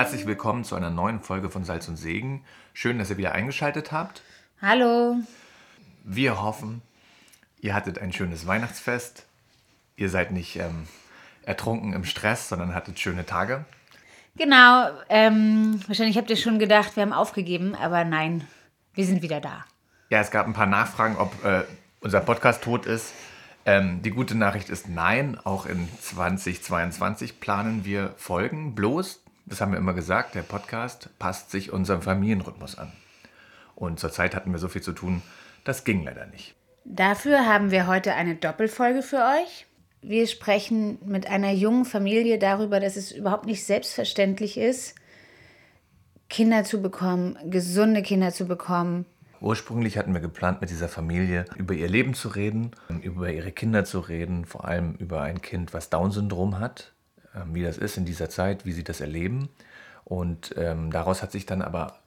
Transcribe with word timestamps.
Herzlich 0.00 0.24
willkommen 0.24 0.64
zu 0.64 0.76
einer 0.76 0.88
neuen 0.88 1.20
Folge 1.20 1.50
von 1.50 1.62
Salz 1.62 1.86
und 1.86 1.96
Segen. 1.96 2.42
Schön, 2.72 2.98
dass 2.98 3.10
ihr 3.10 3.18
wieder 3.18 3.32
eingeschaltet 3.32 3.92
habt. 3.92 4.22
Hallo. 4.62 5.16
Wir 6.04 6.40
hoffen, 6.40 6.80
ihr 7.60 7.74
hattet 7.74 7.98
ein 7.98 8.10
schönes 8.10 8.46
Weihnachtsfest. 8.46 9.26
Ihr 9.96 10.08
seid 10.08 10.30
nicht 10.32 10.56
ähm, 10.56 10.88
ertrunken 11.42 11.92
im 11.92 12.04
Stress, 12.04 12.48
sondern 12.48 12.74
hattet 12.74 12.98
schöne 12.98 13.26
Tage. 13.26 13.66
Genau. 14.36 14.88
Ähm, 15.10 15.82
wahrscheinlich 15.86 16.16
habt 16.16 16.30
ihr 16.30 16.38
schon 16.38 16.58
gedacht, 16.58 16.96
wir 16.96 17.02
haben 17.02 17.12
aufgegeben, 17.12 17.74
aber 17.74 18.06
nein, 18.06 18.48
wir 18.94 19.04
sind 19.04 19.20
wieder 19.20 19.42
da. 19.42 19.66
Ja, 20.08 20.20
es 20.20 20.30
gab 20.30 20.46
ein 20.46 20.54
paar 20.54 20.64
Nachfragen, 20.64 21.18
ob 21.18 21.44
äh, 21.44 21.64
unser 22.00 22.20
Podcast 22.20 22.64
tot 22.64 22.86
ist. 22.86 23.12
Ähm, 23.66 24.00
die 24.00 24.12
gute 24.12 24.34
Nachricht 24.34 24.70
ist 24.70 24.88
nein. 24.88 25.38
Auch 25.44 25.66
in 25.66 25.90
2022 26.00 27.38
planen 27.38 27.84
wir 27.84 28.14
Folgen. 28.16 28.74
Bloß, 28.74 29.20
das 29.50 29.60
haben 29.60 29.72
wir 29.72 29.78
immer 29.78 29.94
gesagt, 29.94 30.36
der 30.36 30.42
Podcast 30.42 31.10
passt 31.18 31.50
sich 31.50 31.72
unserem 31.72 32.02
Familienrhythmus 32.02 32.78
an. 32.78 32.92
Und 33.74 33.98
zurzeit 33.98 34.36
hatten 34.36 34.52
wir 34.52 34.60
so 34.60 34.68
viel 34.68 34.80
zu 34.80 34.92
tun, 34.92 35.22
das 35.64 35.82
ging 35.82 36.04
leider 36.04 36.26
nicht. 36.26 36.54
Dafür 36.84 37.46
haben 37.46 37.72
wir 37.72 37.88
heute 37.88 38.14
eine 38.14 38.36
Doppelfolge 38.36 39.02
für 39.02 39.16
euch. 39.16 39.66
Wir 40.02 40.28
sprechen 40.28 40.98
mit 41.04 41.26
einer 41.26 41.50
jungen 41.50 41.84
Familie 41.84 42.38
darüber, 42.38 42.78
dass 42.78 42.96
es 42.96 43.10
überhaupt 43.10 43.44
nicht 43.44 43.66
selbstverständlich 43.66 44.56
ist, 44.56 44.94
Kinder 46.28 46.62
zu 46.62 46.80
bekommen, 46.80 47.36
gesunde 47.50 48.02
Kinder 48.02 48.32
zu 48.32 48.46
bekommen. 48.46 49.04
Ursprünglich 49.40 49.98
hatten 49.98 50.14
wir 50.14 50.20
geplant, 50.20 50.60
mit 50.60 50.70
dieser 50.70 50.88
Familie 50.88 51.44
über 51.56 51.74
ihr 51.74 51.88
Leben 51.88 52.14
zu 52.14 52.28
reden, 52.28 52.70
über 53.02 53.32
ihre 53.32 53.50
Kinder 53.50 53.84
zu 53.84 53.98
reden, 53.98 54.44
vor 54.44 54.64
allem 54.64 54.94
über 54.94 55.22
ein 55.22 55.42
Kind, 55.42 55.74
was 55.74 55.90
Down-Syndrom 55.90 56.60
hat, 56.60 56.92
wie 57.52 57.62
das 57.62 57.78
ist 57.78 57.96
in 57.96 58.04
dieser 58.04 58.28
Zeit, 58.28 58.64
wie 58.66 58.72
sie 58.72 58.84
das 58.84 59.00
erleben. 59.00 59.48
Und 60.04 60.54
ähm, 60.56 60.90
daraus 60.90 61.22
hat 61.22 61.32
sich 61.32 61.46
dann 61.46 61.62
aber 61.62 61.98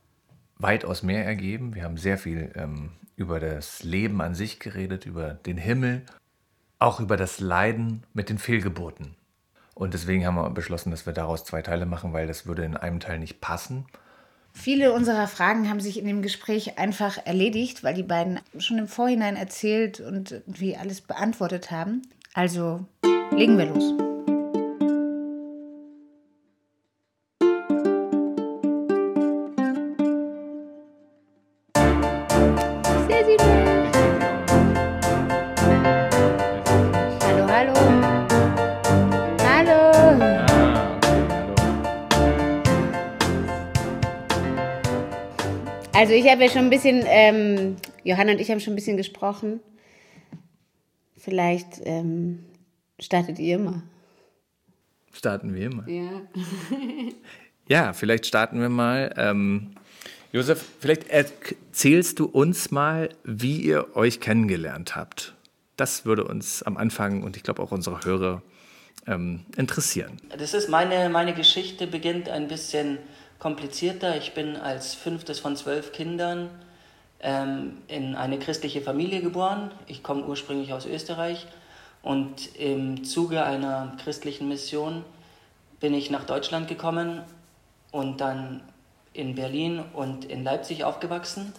weitaus 0.57 1.03
mehr 1.03 1.25
ergeben. 1.25 1.75
Wir 1.75 1.83
haben 1.83 1.97
sehr 1.97 2.17
viel 2.17 2.51
ähm, 2.55 2.91
über 3.15 3.39
das 3.39 3.83
Leben 3.83 4.21
an 4.21 4.35
sich 4.35 4.59
geredet, 4.59 5.05
über 5.05 5.33
den 5.33 5.57
Himmel, 5.57 6.03
auch 6.79 6.99
über 6.99 7.17
das 7.17 7.39
Leiden 7.39 8.03
mit 8.13 8.29
den 8.29 8.37
Fehlgeburten. 8.37 9.15
Und 9.75 9.93
deswegen 9.93 10.25
haben 10.25 10.35
wir 10.35 10.49
beschlossen, 10.49 10.91
dass 10.91 11.05
wir 11.05 11.13
daraus 11.13 11.45
zwei 11.45 11.61
Teile 11.61 11.85
machen, 11.85 12.13
weil 12.13 12.27
das 12.27 12.45
würde 12.45 12.63
in 12.63 12.77
einem 12.77 12.99
Teil 12.99 13.19
nicht 13.19 13.41
passen. 13.41 13.85
Viele 14.53 14.93
unserer 14.93 15.27
Fragen 15.27 15.67
haben 15.67 15.79
sich 15.79 15.97
in 15.97 16.05
dem 16.05 16.21
Gespräch 16.21 16.77
einfach 16.77 17.17
erledigt, 17.25 17.83
weil 17.83 17.95
die 17.95 18.03
beiden 18.03 18.39
schon 18.59 18.77
im 18.77 18.87
Vorhinein 18.87 19.35
erzählt 19.35 19.99
und 19.99 20.31
irgendwie 20.31 20.77
alles 20.77 21.01
beantwortet 21.01 21.71
haben. 21.71 22.03
Also 22.35 22.85
legen 23.31 23.57
wir 23.57 23.65
los. 23.65 24.12
Also 46.13 46.23
ich 46.23 46.31
habe 46.31 46.43
ja 46.43 46.49
schon 46.51 46.65
ein 46.65 46.69
bisschen, 46.69 47.03
ähm, 47.07 47.75
Johanna 48.03 48.33
und 48.33 48.39
ich 48.39 48.51
haben 48.51 48.59
schon 48.59 48.73
ein 48.73 48.75
bisschen 48.75 48.97
gesprochen. 48.97 49.61
Vielleicht 51.17 51.81
ähm, 51.85 52.45
startet 52.99 53.39
ihr 53.39 53.55
immer. 53.55 53.81
Starten 55.11 55.55
wir 55.55 55.65
immer. 55.65 55.89
Ja. 55.89 56.21
ja, 57.67 57.93
vielleicht 57.93 58.27
starten 58.27 58.61
wir 58.61 58.69
mal. 58.69 59.11
Ähm, 59.17 59.71
Josef, 60.31 60.63
vielleicht 60.79 61.07
erzählst 61.09 62.19
du 62.19 62.25
uns 62.25 62.69
mal, 62.69 63.09
wie 63.23 63.61
ihr 63.61 63.95
euch 63.95 64.19
kennengelernt 64.19 64.95
habt. 64.95 65.33
Das 65.77 66.05
würde 66.05 66.25
uns 66.25 66.61
am 66.61 66.77
Anfang 66.77 67.23
und 67.23 67.37
ich 67.37 67.41
glaube 67.41 67.59
auch 67.63 67.71
unsere 67.71 68.05
Hörer 68.05 68.43
ähm, 69.07 69.47
interessieren. 69.57 70.17
Das 70.37 70.53
ist 70.53 70.69
meine, 70.69 71.09
meine 71.09 71.33
Geschichte 71.33 71.87
beginnt 71.87 72.29
ein 72.29 72.47
bisschen 72.47 72.99
komplizierter. 73.39 74.17
Ich 74.17 74.33
bin 74.33 74.55
als 74.55 74.95
fünftes 74.95 75.39
von 75.39 75.55
zwölf 75.55 75.91
Kindern 75.91 76.49
ähm, 77.21 77.77
in 77.87 78.15
eine 78.15 78.37
christliche 78.37 78.81
Familie 78.81 79.21
geboren. 79.21 79.71
Ich 79.87 80.03
komme 80.03 80.25
ursprünglich 80.25 80.73
aus 80.73 80.85
Österreich 80.85 81.47
und 82.01 82.55
im 82.57 83.03
Zuge 83.05 83.43
einer 83.43 83.95
christlichen 84.03 84.49
Mission 84.49 85.03
bin 85.79 85.93
ich 85.93 86.11
nach 86.11 86.25
Deutschland 86.25 86.67
gekommen 86.67 87.21
und 87.91 88.21
dann 88.21 88.61
in 89.13 89.35
Berlin 89.35 89.83
und 89.93 90.25
in 90.25 90.43
Leipzig 90.43 90.83
aufgewachsen. 90.83 91.53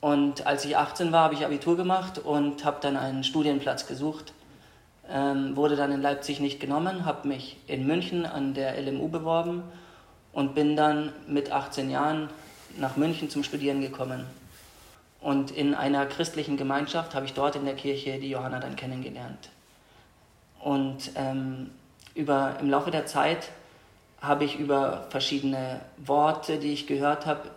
Und 0.00 0.46
als 0.46 0.64
ich 0.64 0.76
18 0.76 1.12
war, 1.12 1.24
habe 1.24 1.34
ich 1.34 1.44
Abitur 1.44 1.76
gemacht 1.76 2.18
und 2.18 2.64
habe 2.64 2.78
dann 2.80 2.96
einen 2.96 3.24
Studienplatz 3.24 3.86
gesucht. 3.86 4.32
Ähm, 5.08 5.56
wurde 5.56 5.76
dann 5.76 5.92
in 5.92 6.02
Leipzig 6.02 6.40
nicht 6.40 6.60
genommen, 6.60 7.04
habe 7.04 7.28
mich 7.28 7.56
in 7.66 7.86
München 7.86 8.26
an 8.26 8.54
der 8.54 8.80
LMU 8.80 9.08
beworben 9.08 9.62
und 10.32 10.54
bin 10.54 10.76
dann 10.76 11.12
mit 11.26 11.50
18 11.50 11.90
Jahren 11.90 12.28
nach 12.78 12.96
München 12.96 13.30
zum 13.30 13.44
Studieren 13.44 13.80
gekommen. 13.80 14.26
Und 15.20 15.50
in 15.50 15.74
einer 15.74 16.06
christlichen 16.06 16.56
Gemeinschaft 16.56 17.14
habe 17.14 17.26
ich 17.26 17.34
dort 17.34 17.54
in 17.54 17.64
der 17.64 17.76
Kirche 17.76 18.18
die 18.18 18.30
Johanna 18.30 18.58
dann 18.58 18.76
kennengelernt. 18.76 19.50
Und 20.60 21.12
ähm, 21.16 21.70
über, 22.14 22.56
im 22.60 22.70
Laufe 22.70 22.90
der 22.90 23.06
Zeit 23.06 23.50
habe 24.20 24.44
ich 24.44 24.58
über 24.58 25.06
verschiedene 25.10 25.80
Worte, 25.98 26.58
die 26.58 26.72
ich 26.72 26.86
gehört 26.86 27.26
habe 27.26 27.50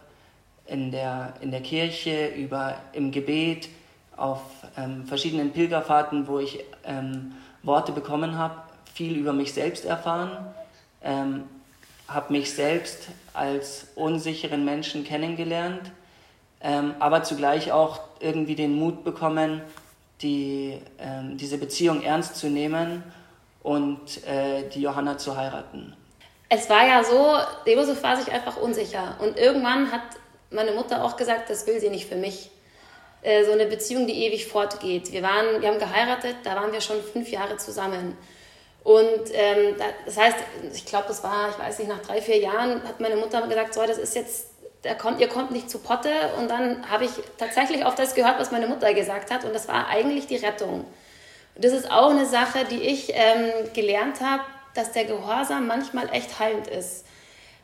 in 0.67 0.91
der, 0.91 1.33
in 1.41 1.51
der 1.51 1.61
Kirche, 1.61 2.27
über, 2.27 2.75
im 2.93 3.11
Gebet, 3.11 3.69
auf 4.17 4.41
ähm, 4.77 5.05
verschiedenen 5.05 5.51
Pilgerfahrten, 5.51 6.27
wo 6.27 6.39
ich 6.39 6.63
ähm, 6.83 7.33
Worte 7.63 7.91
bekommen 7.91 8.37
habe, 8.37 8.55
viel 8.93 9.17
über 9.17 9.33
mich 9.33 9.53
selbst 9.53 9.85
erfahren, 9.85 10.31
ähm, 11.03 11.43
habe 12.07 12.33
mich 12.33 12.53
selbst 12.53 13.07
als 13.33 13.87
unsicheren 13.95 14.63
Menschen 14.63 15.03
kennengelernt, 15.03 15.91
ähm, 16.61 16.95
aber 16.99 17.23
zugleich 17.23 17.71
auch 17.71 17.99
irgendwie 18.19 18.55
den 18.55 18.73
Mut 18.73 19.03
bekommen, 19.03 19.61
die, 20.21 20.79
ähm, 20.99 21.37
diese 21.37 21.57
Beziehung 21.57 22.01
ernst 22.03 22.35
zu 22.35 22.47
nehmen 22.47 23.03
und 23.63 24.25
äh, 24.27 24.69
die 24.69 24.81
Johanna 24.81 25.17
zu 25.17 25.35
heiraten. 25.35 25.95
Es 26.47 26.69
war 26.69 26.87
ja 26.87 27.03
so, 27.03 27.37
Josef 27.69 28.01
war 28.03 28.15
sich 28.15 28.31
einfach 28.31 28.57
unsicher 28.57 29.15
und 29.19 29.37
irgendwann 29.37 29.91
hat 29.91 30.03
meine 30.51 30.71
Mutter 30.71 31.03
auch 31.03 31.17
gesagt, 31.17 31.49
das 31.49 31.65
will 31.67 31.79
sie 31.79 31.89
nicht 31.89 32.07
für 32.07 32.15
mich. 32.15 32.51
Äh, 33.21 33.43
so 33.43 33.51
eine 33.51 33.65
Beziehung, 33.65 34.05
die 34.05 34.25
ewig 34.25 34.45
fortgeht. 34.45 35.11
Wir, 35.11 35.23
waren, 35.23 35.59
wir 35.59 35.69
haben 35.69 35.79
geheiratet, 35.79 36.35
da 36.43 36.55
waren 36.55 36.71
wir 36.71 36.79
schon 36.81 37.01
fünf 37.01 37.29
Jahre 37.29 37.57
zusammen. 37.57 38.15
Und 38.85 39.31
ähm, 39.33 39.75
das 40.05 40.15
heißt, 40.15 40.37
ich 40.71 40.85
glaube, 40.85 41.05
das 41.07 41.23
war, 41.23 41.49
ich 41.49 41.57
weiß 41.57 41.79
nicht, 41.79 41.87
nach 41.87 42.03
drei, 42.03 42.21
vier 42.21 42.37
Jahren 42.37 42.83
hat 42.87 42.99
meine 42.99 43.15
Mutter 43.15 43.41
gesagt, 43.47 43.73
so, 43.73 43.83
das 43.83 43.97
ist 43.97 44.13
jetzt, 44.13 44.49
der 44.83 44.93
kommt, 44.93 45.19
ihr 45.19 45.27
kommt 45.27 45.49
nicht 45.49 45.71
zu 45.71 45.79
Potte. 45.79 46.11
Und 46.37 46.51
dann 46.51 46.87
habe 46.87 47.05
ich 47.05 47.11
tatsächlich 47.39 47.83
auf 47.83 47.95
das 47.95 48.13
gehört, 48.13 48.39
was 48.39 48.51
meine 48.51 48.67
Mutter 48.67 48.93
gesagt 48.93 49.31
hat. 49.31 49.43
Und 49.43 49.55
das 49.55 49.67
war 49.67 49.87
eigentlich 49.87 50.27
die 50.27 50.35
Rettung. 50.35 50.85
Und 51.55 51.65
das 51.65 51.73
ist 51.73 51.89
auch 51.89 52.11
eine 52.11 52.27
Sache, 52.27 52.63
die 52.69 52.79
ich 52.79 53.11
ähm, 53.15 53.73
gelernt 53.73 54.21
habe, 54.21 54.43
dass 54.75 54.91
der 54.91 55.05
Gehorsam 55.05 55.65
manchmal 55.65 56.07
echt 56.13 56.37
heilend 56.37 56.67
ist. 56.67 57.05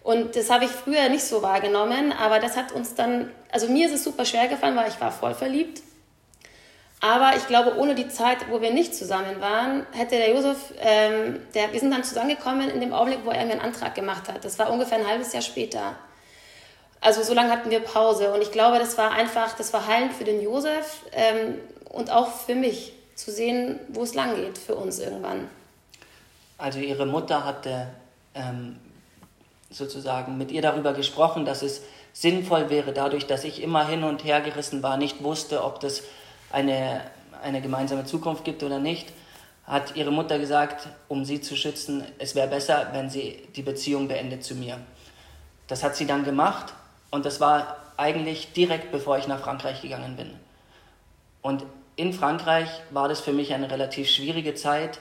Und 0.02 0.36
das 0.36 0.50
habe 0.50 0.66
ich 0.66 0.72
früher 0.72 1.08
nicht 1.10 1.24
so 1.24 1.44
wahrgenommen, 1.44 2.14
aber 2.14 2.40
das 2.40 2.58
hat 2.58 2.72
uns 2.72 2.96
dann, 2.96 3.30
also 3.52 3.68
mir 3.68 3.86
ist 3.86 3.94
es 3.94 4.04
super 4.04 4.26
schwer 4.26 4.48
gefallen, 4.48 4.76
weil 4.76 4.90
ich 4.90 5.00
war 5.00 5.12
voll 5.12 5.36
verliebt 5.36 5.84
aber 7.02 7.36
ich 7.36 7.48
glaube, 7.48 7.78
ohne 7.78 7.96
die 7.96 8.08
Zeit, 8.08 8.38
wo 8.50 8.62
wir 8.62 8.72
nicht 8.72 8.96
zusammen 8.96 9.42
waren, 9.42 9.86
hätte 9.92 10.18
der 10.18 10.30
Josef, 10.30 10.58
ähm, 10.80 11.40
der, 11.56 11.74
wir 11.74 11.80
sind 11.80 11.92
dann 11.92 12.04
zusammengekommen 12.04 12.70
in 12.70 12.80
dem 12.80 12.94
Augenblick, 12.94 13.26
wo 13.26 13.32
er 13.32 13.44
mir 13.46 13.54
einen 13.54 13.62
Antrag 13.62 13.96
gemacht 13.96 14.32
hat. 14.32 14.46
Das 14.46 14.60
war 14.60 14.72
ungefähr 14.72 15.00
ein 15.00 15.08
halbes 15.08 15.34
Jahr 15.34 15.42
später. 15.42 15.96
Also 17.02 17.24
so 17.24 17.34
lange 17.34 17.52
hatten 17.52 17.72
wir 17.72 17.80
Pause. 17.80 18.32
Und 18.32 18.44
ich 18.44 18.52
glaube, 18.52 18.78
das 18.78 19.00
war 19.00 19.12
einfach, 19.12 19.58
das 19.58 19.74
war 19.74 19.88
heilend 19.88 20.14
für 20.14 20.24
den 20.24 20.42
Josef 20.42 21.02
ähm, 21.14 21.58
und 21.90 22.12
auch 22.12 22.32
für 22.32 22.56
mich, 22.56 22.94
zu 23.16 23.32
sehen, 23.32 23.80
wo 23.90 24.04
es 24.04 24.14
lang 24.14 24.36
geht 24.36 24.58
für 24.58 24.76
uns 24.76 25.00
irgendwann. 25.00 25.48
Also 26.58 26.80
ihre 26.80 27.06
Mutter 27.06 27.44
hatte 27.46 27.88
ähm, 28.34 28.80
sozusagen 29.70 30.38
mit 30.38 30.52
ihr 30.52 30.62
darüber 30.62 30.94
gesprochen, 30.94 31.46
dass 31.46 31.62
es 31.62 31.82
sinnvoll 32.14 32.70
wäre, 32.70 32.94
dadurch, 32.94 33.28
dass 33.28 33.44
ich 33.44 33.62
immer 33.62 33.88
hin 33.88 34.04
und 34.04 34.24
her 34.24 34.42
gerissen 34.42 34.84
war, 34.84 34.98
nicht 34.98 35.24
wusste, 35.24 35.64
ob 35.64 35.80
das 35.80 36.04
eine, 36.54 37.02
eine 37.44 37.62
gemeinsame 37.62 38.06
Zukunft 38.06 38.44
gibt 38.44 38.64
oder 38.64 38.80
nicht, 38.80 39.12
hat 39.66 39.96
ihre 39.96 40.12
Mutter 40.12 40.40
gesagt, 40.40 40.88
um 41.08 41.24
sie 41.24 41.42
zu 41.42 41.56
schützen, 41.56 42.04
es 42.20 42.36
wäre 42.36 42.48
besser, 42.48 42.90
wenn 42.94 43.10
sie 43.10 43.48
die 43.56 43.62
Beziehung 43.62 44.08
beendet 44.08 44.44
zu 44.44 44.56
mir. 44.56 44.78
Das 45.68 45.84
hat 45.84 45.96
sie 45.96 46.06
dann 46.06 46.24
gemacht 46.24 46.74
und 47.12 47.26
das 47.26 47.40
war 47.40 47.78
eigentlich 47.98 48.54
direkt 48.54 48.92
bevor 48.92 49.18
ich 49.18 49.28
nach 49.28 49.40
Frankreich 49.40 49.82
gegangen 49.82 50.16
bin. 50.16 50.32
Und 51.42 51.64
in 51.96 52.14
Frankreich 52.14 52.70
war 52.90 53.08
das 53.08 53.22
für 53.22 53.34
mich 53.34 53.54
eine 53.54 53.70
relativ 53.70 54.10
schwierige 54.10 54.56
Zeit, 54.56 55.00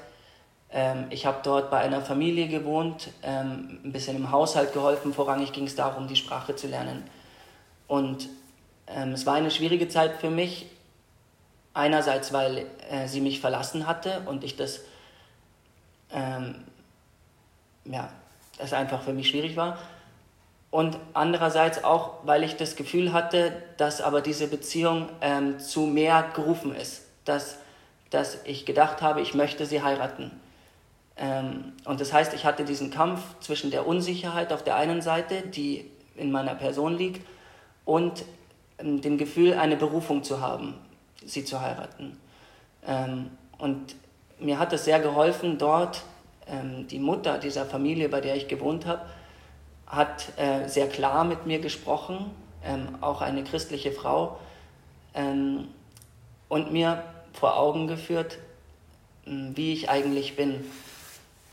Ähm, 0.73 1.06
ich 1.11 1.26
habe 1.26 1.38
dort 1.43 1.70
bei 1.70 1.79
einer 1.79 2.00
Familie 2.00 2.49
gewohnt, 2.49 3.08
ähm, 3.23 3.81
ein 3.85 3.93
bisschen 3.93 4.17
im 4.17 4.31
Haushalt 4.31 4.73
geholfen. 4.73 5.12
Vorrangig 5.12 5.52
ging 5.52 5.67
es 5.67 5.75
darum, 5.75 6.06
die 6.06 6.17
Sprache 6.17 6.55
zu 6.55 6.69
lernen. 6.69 7.02
Und 7.88 8.29
ähm, 8.87 9.12
es 9.12 9.26
war 9.26 9.35
eine 9.35 9.50
schwierige 9.50 9.88
Zeit 9.88 10.20
für 10.20 10.31
mich. 10.31 10.67
Einerseits, 11.72 12.32
weil 12.32 12.67
äh, 12.90 13.06
sie 13.06 13.20
mich 13.20 13.40
verlassen 13.40 13.87
hatte 13.87 14.22
und 14.26 14.44
ich 14.44 14.56
das, 14.56 14.81
ähm, 16.12 16.64
ja, 17.84 18.11
das 18.58 18.72
einfach 18.72 19.02
für 19.02 19.12
mich 19.12 19.28
schwierig 19.28 19.56
war. 19.56 19.78
Und 20.70 20.99
andererseits 21.14 21.82
auch, 21.82 22.19
weil 22.25 22.44
ich 22.44 22.56
das 22.56 22.76
Gefühl 22.76 23.12
hatte, 23.12 23.52
dass 23.76 24.00
aber 24.00 24.20
diese 24.20 24.46
Beziehung 24.46 25.08
ähm, 25.20 25.58
zu 25.58 25.82
mehr 25.82 26.31
gerufen 26.34 26.75
ist. 26.75 27.02
Dass, 27.25 27.58
dass 28.11 28.44
ich 28.44 28.66
gedacht 28.66 29.02
habe, 29.02 29.20
ich 29.20 29.34
möchte 29.34 29.66
sie 29.66 29.82
heiraten. 29.82 30.31
Ähm, 31.16 31.73
und 31.84 32.00
das 32.00 32.12
heißt, 32.12 32.34
ich 32.34 32.44
hatte 32.44 32.64
diesen 32.64 32.90
Kampf 32.90 33.20
zwischen 33.40 33.70
der 33.70 33.87
Unsicherheit 33.87 34.52
auf 34.52 34.62
der 34.62 34.76
einen 34.76 35.02
Seite, 35.02 35.43
die 35.43 35.90
in 36.16 36.31
meiner 36.31 36.55
Person 36.55 36.96
liegt, 36.96 37.26
und 37.84 38.25
ähm, 38.78 39.00
dem 39.00 39.19
Gefühl, 39.19 39.55
eine 39.55 39.76
Berufung 39.76 40.23
zu 40.23 40.40
haben, 40.40 40.75
sie 41.25 41.44
zu 41.44 41.61
heiraten. 41.61 42.19
Ähm, 42.87 43.31
und 43.58 43.94
mir 44.38 44.58
hat 44.58 44.72
es 44.72 44.84
sehr 44.84 45.00
geholfen, 45.00 45.58
dort 45.58 46.02
ähm, 46.46 46.87
die 46.88 46.99
Mutter 46.99 47.38
dieser 47.38 47.67
Familie, 47.67 48.08
bei 48.08 48.20
der 48.20 48.37
ich 48.37 48.49
gewohnt 48.49 48.87
habe, 48.87 49.02
hat 49.87 50.38
äh, 50.38 50.69
sehr 50.69 50.88
klar 50.88 51.25
mit 51.25 51.46
mir 51.46 51.58
gesprochen, 51.58 52.31
ähm, 52.64 52.99
auch 53.00 53.20
eine 53.20 53.44
christliche 53.44 53.93
Frau, 53.93 54.38
ähm, 55.14 55.69
und 56.49 56.72
mir 56.72 57.05
vor 57.32 57.56
Augen 57.56 57.87
geführt, 57.87 58.38
wie 59.25 59.73
ich 59.73 59.88
eigentlich 59.88 60.37
bin. 60.37 60.64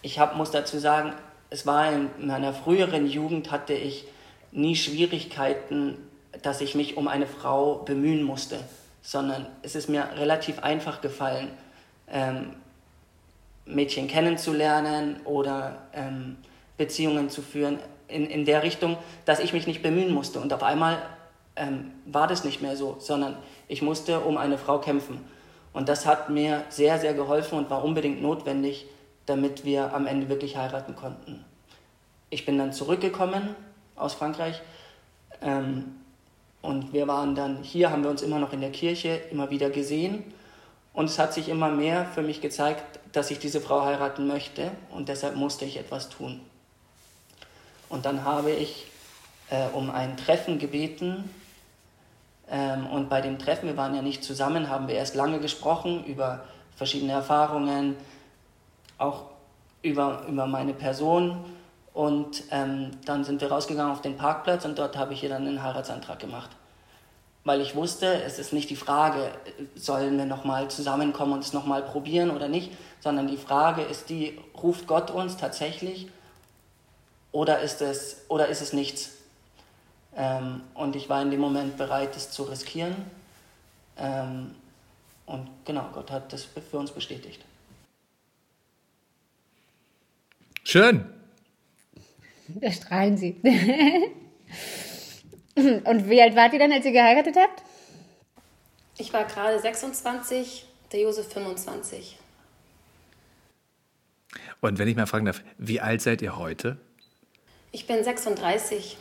Ich 0.01 0.19
hab, 0.19 0.35
muss 0.35 0.51
dazu 0.51 0.79
sagen, 0.79 1.13
es 1.49 1.65
war 1.65 1.91
in 1.91 2.09
meiner 2.19 2.53
früheren 2.53 3.07
Jugend 3.07 3.51
hatte 3.51 3.73
ich 3.73 4.05
nie 4.51 4.75
Schwierigkeiten, 4.75 5.97
dass 6.41 6.61
ich 6.61 6.75
mich 6.75 6.97
um 6.97 7.07
eine 7.07 7.27
Frau 7.27 7.75
bemühen 7.75 8.23
musste, 8.23 8.59
sondern 9.01 9.47
es 9.61 9.75
ist 9.75 9.89
mir 9.89 10.07
relativ 10.15 10.59
einfach 10.59 11.01
gefallen, 11.01 11.49
ähm, 12.09 12.53
Mädchen 13.65 14.07
kennenzulernen 14.07 15.19
oder 15.25 15.87
ähm, 15.93 16.37
Beziehungen 16.77 17.29
zu 17.29 17.41
führen 17.41 17.79
in, 18.07 18.25
in 18.25 18.45
der 18.45 18.63
Richtung, 18.63 18.97
dass 19.25 19.39
ich 19.39 19.53
mich 19.53 19.67
nicht 19.67 19.81
bemühen 19.81 20.13
musste. 20.13 20.39
Und 20.39 20.53
auf 20.53 20.63
einmal 20.63 21.01
ähm, 21.55 21.91
war 22.05 22.27
das 22.27 22.43
nicht 22.43 22.61
mehr 22.61 22.75
so, 22.75 22.97
sondern 22.99 23.37
ich 23.67 23.81
musste 23.81 24.21
um 24.21 24.37
eine 24.37 24.57
Frau 24.57 24.79
kämpfen. 24.79 25.25
Und 25.73 25.89
das 25.89 26.05
hat 26.05 26.29
mir 26.29 26.63
sehr, 26.69 26.99
sehr 26.99 27.13
geholfen 27.13 27.57
und 27.57 27.69
war 27.69 27.83
unbedingt 27.83 28.21
notwendig, 28.21 28.85
damit 29.25 29.65
wir 29.65 29.93
am 29.93 30.07
Ende 30.07 30.29
wirklich 30.29 30.55
heiraten 30.55 30.95
konnten. 30.95 31.43
Ich 32.29 32.45
bin 32.45 32.57
dann 32.57 32.73
zurückgekommen 32.73 33.55
aus 33.95 34.13
Frankreich 34.13 34.61
ähm, 35.41 35.95
und 36.67 36.91
wir 36.91 37.07
waren 37.07 37.33
dann 37.33 37.63
hier, 37.63 37.91
haben 37.91 38.03
wir 38.03 38.09
uns 38.09 38.21
immer 38.21 38.39
noch 38.39 38.51
in 38.51 38.59
der 38.59 38.71
Kirche 38.71 39.21
immer 39.31 39.49
wieder 39.49 39.69
gesehen. 39.69 40.33
Und 40.91 41.05
es 41.05 41.17
hat 41.17 41.33
sich 41.33 41.47
immer 41.47 41.69
mehr 41.69 42.05
für 42.05 42.21
mich 42.21 42.41
gezeigt, 42.41 42.83
dass 43.13 43.31
ich 43.31 43.39
diese 43.39 43.61
Frau 43.61 43.85
heiraten 43.85 44.27
möchte 44.27 44.71
und 44.91 45.07
deshalb 45.07 45.37
musste 45.37 45.63
ich 45.63 45.77
etwas 45.77 46.09
tun. 46.09 46.41
Und 47.87 48.05
dann 48.05 48.25
habe 48.25 48.51
ich 48.51 48.85
äh, 49.49 49.67
um 49.73 49.89
ein 49.89 50.17
Treffen 50.17 50.59
gebeten. 50.59 51.29
Ähm, 52.51 52.85
und 52.87 53.07
bei 53.07 53.21
dem 53.21 53.39
Treffen, 53.39 53.67
wir 53.67 53.77
waren 53.77 53.95
ja 53.95 54.01
nicht 54.01 54.25
zusammen, 54.25 54.67
haben 54.67 54.89
wir 54.89 54.95
erst 54.95 55.15
lange 55.15 55.39
gesprochen 55.39 56.03
über 56.03 56.43
verschiedene 56.75 57.13
Erfahrungen, 57.13 57.95
auch 58.97 59.23
über, 59.83 60.25
über 60.27 60.47
meine 60.47 60.73
Person. 60.73 61.45
Und 61.93 62.43
ähm, 62.51 62.91
dann 63.05 63.23
sind 63.23 63.39
wir 63.39 63.49
rausgegangen 63.49 63.93
auf 63.93 64.01
den 64.01 64.17
Parkplatz 64.17 64.65
und 64.65 64.77
dort 64.77 64.97
habe 64.97 65.13
ich 65.13 65.23
ihr 65.23 65.29
dann 65.29 65.47
einen 65.47 65.63
Heiratsantrag 65.63 66.19
gemacht. 66.19 66.56
Weil 67.47 67.61
ich 67.61 67.75
wusste, 67.75 68.21
es 68.23 68.39
ist 68.39 68.51
nicht 68.51 68.69
die 68.69 68.75
Frage, 68.75 69.31
sollen 69.73 70.17
wir 70.17 70.25
nochmal 70.25 70.69
zusammenkommen 70.69 71.31
und 71.31 71.45
es 71.45 71.53
nochmal 71.53 71.81
probieren 71.81 72.29
oder 72.29 72.49
nicht, 72.49 72.73
sondern 72.99 73.29
die 73.29 73.37
Frage 73.37 73.83
ist 73.83 74.09
die, 74.09 74.37
ruft 74.61 74.85
Gott 74.85 75.11
uns 75.11 75.37
tatsächlich 75.37 76.09
oder 77.31 77.61
ist 77.61 77.81
es, 77.81 78.25
oder 78.27 78.49
ist 78.49 78.59
es 78.59 78.73
nichts? 78.73 79.11
Ähm, 80.17 80.59
und 80.73 80.97
ich 80.97 81.07
war 81.07 81.21
in 81.21 81.31
dem 81.31 81.39
Moment 81.39 81.77
bereit, 81.77 82.17
es 82.17 82.31
zu 82.31 82.43
riskieren. 82.43 82.93
Ähm, 83.97 84.53
und 85.25 85.47
genau, 85.63 85.87
Gott 85.93 86.11
hat 86.11 86.33
das 86.33 86.43
für 86.43 86.77
uns 86.77 86.91
bestätigt. 86.91 87.45
Schön. 90.65 91.05
Da 92.49 92.69
strahlen 92.73 93.15
Sie. 93.15 93.39
und 95.85 96.09
wie 96.09 96.21
alt 96.21 96.35
wart 96.35 96.53
ihr 96.53 96.59
dann, 96.59 96.71
als 96.71 96.85
ihr 96.85 96.91
geheiratet 96.91 97.35
habt? 97.35 97.63
Ich 98.99 99.11
war 99.13 99.25
gerade 99.25 99.59
26, 99.59 100.65
der 100.91 101.01
Josef 101.01 101.31
25. 101.31 102.17
Und 104.61 104.79
wenn 104.79 104.87
ich 104.87 104.95
mal 104.95 105.05
fragen 105.05 105.25
darf, 105.25 105.41
wie 105.57 105.81
alt 105.81 106.01
seid 106.01 106.21
ihr 106.21 106.37
heute? 106.37 106.77
Ich 107.71 107.85
bin 107.85 108.03
36. 108.03 108.97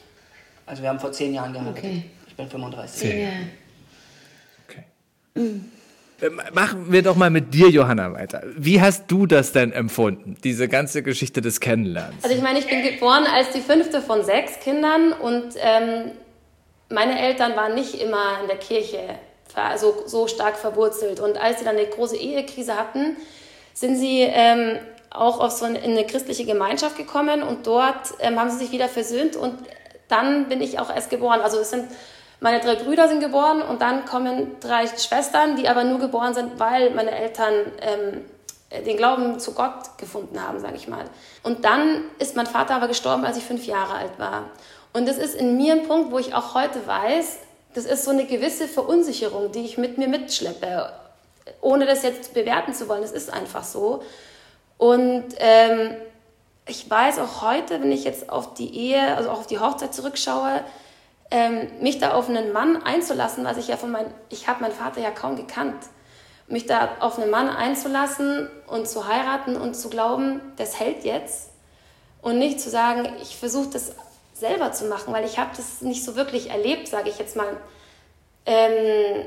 Also 0.67 0.83
wir 0.83 0.89
haben 0.89 1.01
vor 1.01 1.13
zehn 1.13 1.33
Jahren 1.35 1.53
geheiratet. 1.53 1.79
Okay. 1.79 2.05
Ich 2.27 2.35
bin 2.35 2.49
35. 2.49 3.01
Zehn. 3.01 3.23
Ja. 3.23 3.29
Okay. 4.69 5.61
Machen 6.53 6.93
wir 6.93 7.03
doch 7.03 7.17
mal 7.17 7.31
mit 7.31 7.53
dir, 7.53 7.69
Johanna, 7.69 8.13
weiter. 8.13 8.43
Wie 8.57 8.81
hast 8.81 9.11
du 9.11 9.27
das 9.27 9.53
denn 9.53 9.73
empfunden, 9.73 10.37
diese 10.43 10.69
ganze 10.69 11.03
Geschichte 11.03 11.43
des 11.43 11.61
Kennenlernens? 11.61 12.25
Also 12.25 12.35
ich 12.35 12.43
meine, 12.43 12.59
ich 12.59 12.67
bin 12.67 12.83
geboren 12.83 13.25
als 13.25 13.51
die 13.51 13.61
fünfte 13.61 14.01
von 14.01 14.25
sechs 14.25 14.59
Kindern 14.61 15.13
und 15.13 15.55
ähm, 15.59 16.13
meine 16.89 17.21
Eltern 17.21 17.57
waren 17.57 17.75
nicht 17.75 18.01
immer 18.01 18.41
in 18.43 18.49
der 18.49 18.59
Kirche 18.59 19.19
so, 19.77 20.03
so 20.07 20.27
stark 20.27 20.57
verwurzelt. 20.57 21.21
Und 21.21 21.39
als 21.39 21.59
sie 21.59 21.65
dann 21.65 21.77
eine 21.77 21.87
große 21.87 22.17
Ehekrise 22.17 22.77
hatten, 22.77 23.17
sind 23.75 23.97
sie 23.97 24.21
ähm, 24.21 24.79
auch 25.11 25.41
auf 25.41 25.53
so 25.53 25.65
eine, 25.65 25.79
in 25.79 25.93
eine 25.93 26.07
christliche 26.07 26.45
Gemeinschaft 26.45 26.97
gekommen 26.97 27.43
und 27.43 27.67
dort 27.67 28.15
ähm, 28.21 28.39
haben 28.39 28.51
sie 28.51 28.59
sich 28.59 28.71
wieder 28.71 28.89
versöhnt 28.89 29.37
und 29.37 29.55
dann 30.09 30.49
bin 30.49 30.61
ich 30.61 30.79
auch 30.79 30.95
erst 30.95 31.11
geboren. 31.11 31.41
Also 31.41 31.59
es 31.59 31.71
sind 31.71 31.87
meine 32.41 32.61
drei 32.61 32.75
Brüder 32.75 33.09
sind 33.09 33.21
geboren 33.21 33.63
und 33.63 33.81
dann 33.81 34.05
kommen 34.05 34.57
drei 34.61 34.87
Schwestern, 34.87 35.57
die 35.57 35.69
aber 35.69 35.85
nur 35.85 35.99
geboren 35.99 36.35
sind, 36.35 36.61
weil 36.61 36.91
meine 36.91 37.11
Eltern 37.13 37.55
ähm, 37.81 38.85
den 38.85 38.97
Glauben 38.97 39.41
zu 39.41 39.55
Gott 39.55 39.97
gefunden 39.97 40.43
haben, 40.43 40.61
sage 40.61 40.77
ich 40.77 40.87
mal. 40.87 41.05
Und 41.43 41.65
dann 41.65 42.05
ist 42.19 42.37
mein 42.37 42.47
Vater 42.47 42.75
aber 42.75 42.89
gestorben, 42.89 43.25
als 43.25 43.39
ich 43.39 43.45
fünf 43.45 43.65
Jahre 43.65 43.95
alt 43.95 44.19
war. 44.19 44.45
Und 44.97 45.07
das 45.07 45.19
ist 45.19 45.35
in 45.35 45.59
mir 45.59 45.75
ein 45.75 45.87
Punkt, 45.87 46.11
wo 46.11 46.19
ich 46.19 46.33
auch 46.33 46.55
heute 46.55 46.87
weiß, 46.87 47.37
das 47.75 47.85
ist 47.85 48.07
so 48.07 48.13
eine 48.13 48.25
gewisse 48.25 48.67
Verunsicherung, 48.67 49.53
die 49.53 49.61
ich 49.67 49.77
mit 49.77 49.99
mir 49.99 50.09
mitschleppe, 50.09 50.91
ohne 51.61 51.85
das 51.85 52.03
jetzt 52.03 52.33
bewerten 52.33 52.73
zu 52.73 52.89
wollen. 52.89 53.03
Es 53.03 53.13
ist 53.13 53.31
einfach 53.31 53.63
so. 53.63 54.03
Und 54.79 55.25
ähm, 55.37 55.97
ich 56.67 56.89
weiß 56.89 57.19
auch 57.19 57.43
heute, 57.43 57.83
wenn 57.83 57.93
ich 57.93 58.05
jetzt 58.05 58.31
auf 58.31 58.55
die 58.55 58.75
Ehe, 58.75 59.15
also 59.19 59.29
auch 59.29 59.41
auf 59.41 59.47
die 59.47 59.59
Hochzeit 59.59 59.93
zurückschaue, 59.93 60.65
ähm, 61.31 61.69
mich 61.83 61.99
da 61.99 62.15
auf 62.15 62.31
einen 62.31 62.55
Mann 62.55 62.83
einzulassen, 62.83 63.45
was 63.45 63.59
ich 63.59 63.69
ja 63.69 63.77
von 63.77 63.91
meinem, 63.91 64.11
ich 64.31 64.49
habe 64.49 64.63
meinen 64.63 64.73
Vater 64.73 65.03
ja 65.03 65.11
kaum 65.11 65.37
gekannt, 65.37 65.77
mich 66.49 66.65
da 66.65 66.89
auf 67.01 67.19
einen 67.19 67.31
Mann 67.31 67.51
einzulassen 67.51 68.49
und 68.67 68.89
zu 68.89 69.07
heiraten 69.07 69.57
und 69.57 69.75
zu 69.75 69.91
glauben, 69.91 70.41
das 70.57 70.81
hält 70.81 71.05
jetzt 71.05 71.51
und 72.23 72.39
nicht 72.39 72.63
zu 72.63 72.71
sagen, 72.71 73.07
ich 73.21 73.37
versuche 73.37 73.69
das 73.69 73.93
selber 74.39 74.73
zu 74.73 74.87
machen, 74.87 75.13
weil 75.13 75.25
ich 75.25 75.39
habe 75.39 75.51
das 75.57 75.81
nicht 75.81 76.05
so 76.05 76.15
wirklich 76.15 76.51
erlebt, 76.51 76.89
sage 76.89 77.09
ich 77.09 77.19
jetzt 77.19 77.37
mal, 77.37 77.57
ähm, 78.45 79.27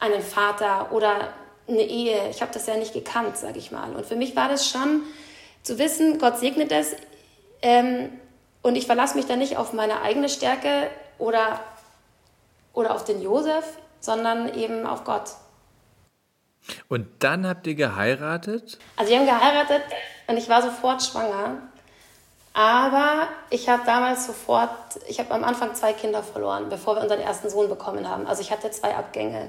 einen 0.00 0.22
Vater 0.22 0.92
oder 0.92 1.32
eine 1.68 1.82
Ehe. 1.82 2.28
Ich 2.30 2.42
habe 2.42 2.52
das 2.52 2.66
ja 2.66 2.76
nicht 2.76 2.92
gekannt, 2.92 3.36
sage 3.36 3.58
ich 3.58 3.70
mal. 3.70 3.94
Und 3.94 4.06
für 4.06 4.16
mich 4.16 4.34
war 4.34 4.48
das 4.48 4.68
schon 4.68 5.02
zu 5.62 5.78
wissen, 5.78 6.18
Gott 6.18 6.38
segnet 6.38 6.72
es 6.72 6.96
ähm, 7.62 8.10
und 8.62 8.76
ich 8.76 8.86
verlasse 8.86 9.16
mich 9.16 9.26
da 9.26 9.36
nicht 9.36 9.56
auf 9.56 9.72
meine 9.72 10.02
eigene 10.02 10.28
Stärke 10.28 10.90
oder, 11.18 11.60
oder 12.72 12.94
auf 12.94 13.04
den 13.04 13.22
Josef, 13.22 13.64
sondern 14.00 14.54
eben 14.54 14.86
auf 14.86 15.04
Gott. 15.04 15.30
Und 16.88 17.06
dann 17.20 17.46
habt 17.46 17.66
ihr 17.66 17.74
geheiratet? 17.74 18.78
Also 18.96 19.10
wir 19.10 19.18
haben 19.18 19.26
geheiratet 19.26 19.82
und 20.26 20.36
ich 20.36 20.48
war 20.48 20.62
sofort 20.62 21.02
schwanger. 21.02 21.67
Aber 22.58 23.28
ich 23.50 23.68
habe 23.68 23.84
damals 23.86 24.26
sofort, 24.26 24.70
ich 25.06 25.20
habe 25.20 25.32
am 25.32 25.44
Anfang 25.44 25.76
zwei 25.76 25.92
Kinder 25.92 26.24
verloren, 26.24 26.68
bevor 26.68 26.96
wir 26.96 27.02
unseren 27.02 27.20
ersten 27.20 27.48
Sohn 27.48 27.68
bekommen 27.68 28.08
haben. 28.08 28.26
Also 28.26 28.42
ich 28.42 28.50
hatte 28.50 28.68
zwei 28.72 28.96
Abgänge. 28.96 29.48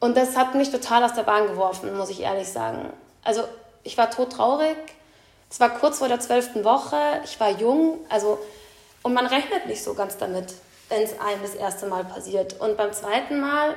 Und 0.00 0.16
das 0.16 0.34
hat 0.34 0.54
mich 0.54 0.70
total 0.70 1.04
aus 1.04 1.12
der 1.12 1.24
Bahn 1.24 1.48
geworfen, 1.48 1.94
muss 1.98 2.08
ich 2.08 2.22
ehrlich 2.22 2.48
sagen. 2.50 2.90
Also 3.24 3.44
ich 3.82 3.98
war 3.98 4.10
todtraurig. 4.10 4.78
Es 5.50 5.60
war 5.60 5.68
kurz 5.68 5.98
vor 5.98 6.08
der 6.08 6.18
zwölften 6.18 6.64
Woche. 6.64 6.96
Ich 7.24 7.38
war 7.40 7.50
jung. 7.50 7.98
Also, 8.08 8.38
und 9.02 9.12
man 9.12 9.26
rechnet 9.26 9.66
nicht 9.66 9.84
so 9.84 9.92
ganz 9.92 10.16
damit, 10.16 10.54
wenn 10.88 11.02
es 11.02 11.20
einem 11.20 11.42
das 11.42 11.56
erste 11.56 11.84
Mal 11.88 12.04
passiert. 12.06 12.58
Und 12.58 12.78
beim 12.78 12.94
zweiten 12.94 13.38
Mal, 13.38 13.74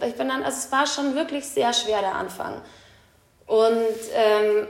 ich 0.00 0.14
bin 0.14 0.30
dann, 0.30 0.42
also 0.42 0.56
es 0.56 0.72
war 0.72 0.86
schon 0.86 1.14
wirklich 1.14 1.46
sehr 1.46 1.74
schwer 1.74 2.00
der 2.00 2.14
Anfang. 2.14 2.62
Und 3.46 3.94
ähm, 4.14 4.68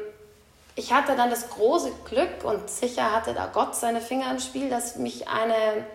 ich 0.77 0.93
hatte 0.93 1.17
dann 1.17 1.31
das 1.31 1.49
große 1.49 1.91
Glück 2.05 2.45
und 2.45 2.69
sicher 2.69 3.11
hatte 3.11 3.33
da 3.33 3.51
Gott 3.53 3.75
seine 3.75 4.03
Finger 4.03 4.31
im 4.31 4.39
Spiel, 4.39 4.69
dass 4.69 4.97
mich 4.97 5.27
eine, 5.27 5.87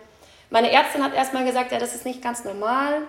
meine 0.50 0.72
Ärztin 0.72 1.04
hat 1.04 1.14
erstmal 1.14 1.46
gesagt, 1.46 1.72
ja, 1.72 1.78
das 1.78 1.94
ist 1.94 2.04
nicht 2.04 2.22
ganz 2.22 2.44
normal. 2.44 3.04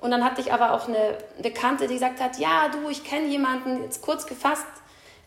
Und 0.00 0.10
dann 0.10 0.22
hatte 0.22 0.42
ich 0.42 0.52
aber 0.52 0.74
auch 0.74 0.86
eine 0.86 1.16
Bekannte, 1.42 1.88
die 1.88 1.94
gesagt 1.94 2.20
hat, 2.20 2.38
ja, 2.38 2.68
du, 2.68 2.90
ich 2.90 3.02
kenne 3.02 3.26
jemanden, 3.26 3.82
jetzt 3.82 4.02
kurz 4.02 4.26
gefasst, 4.26 4.66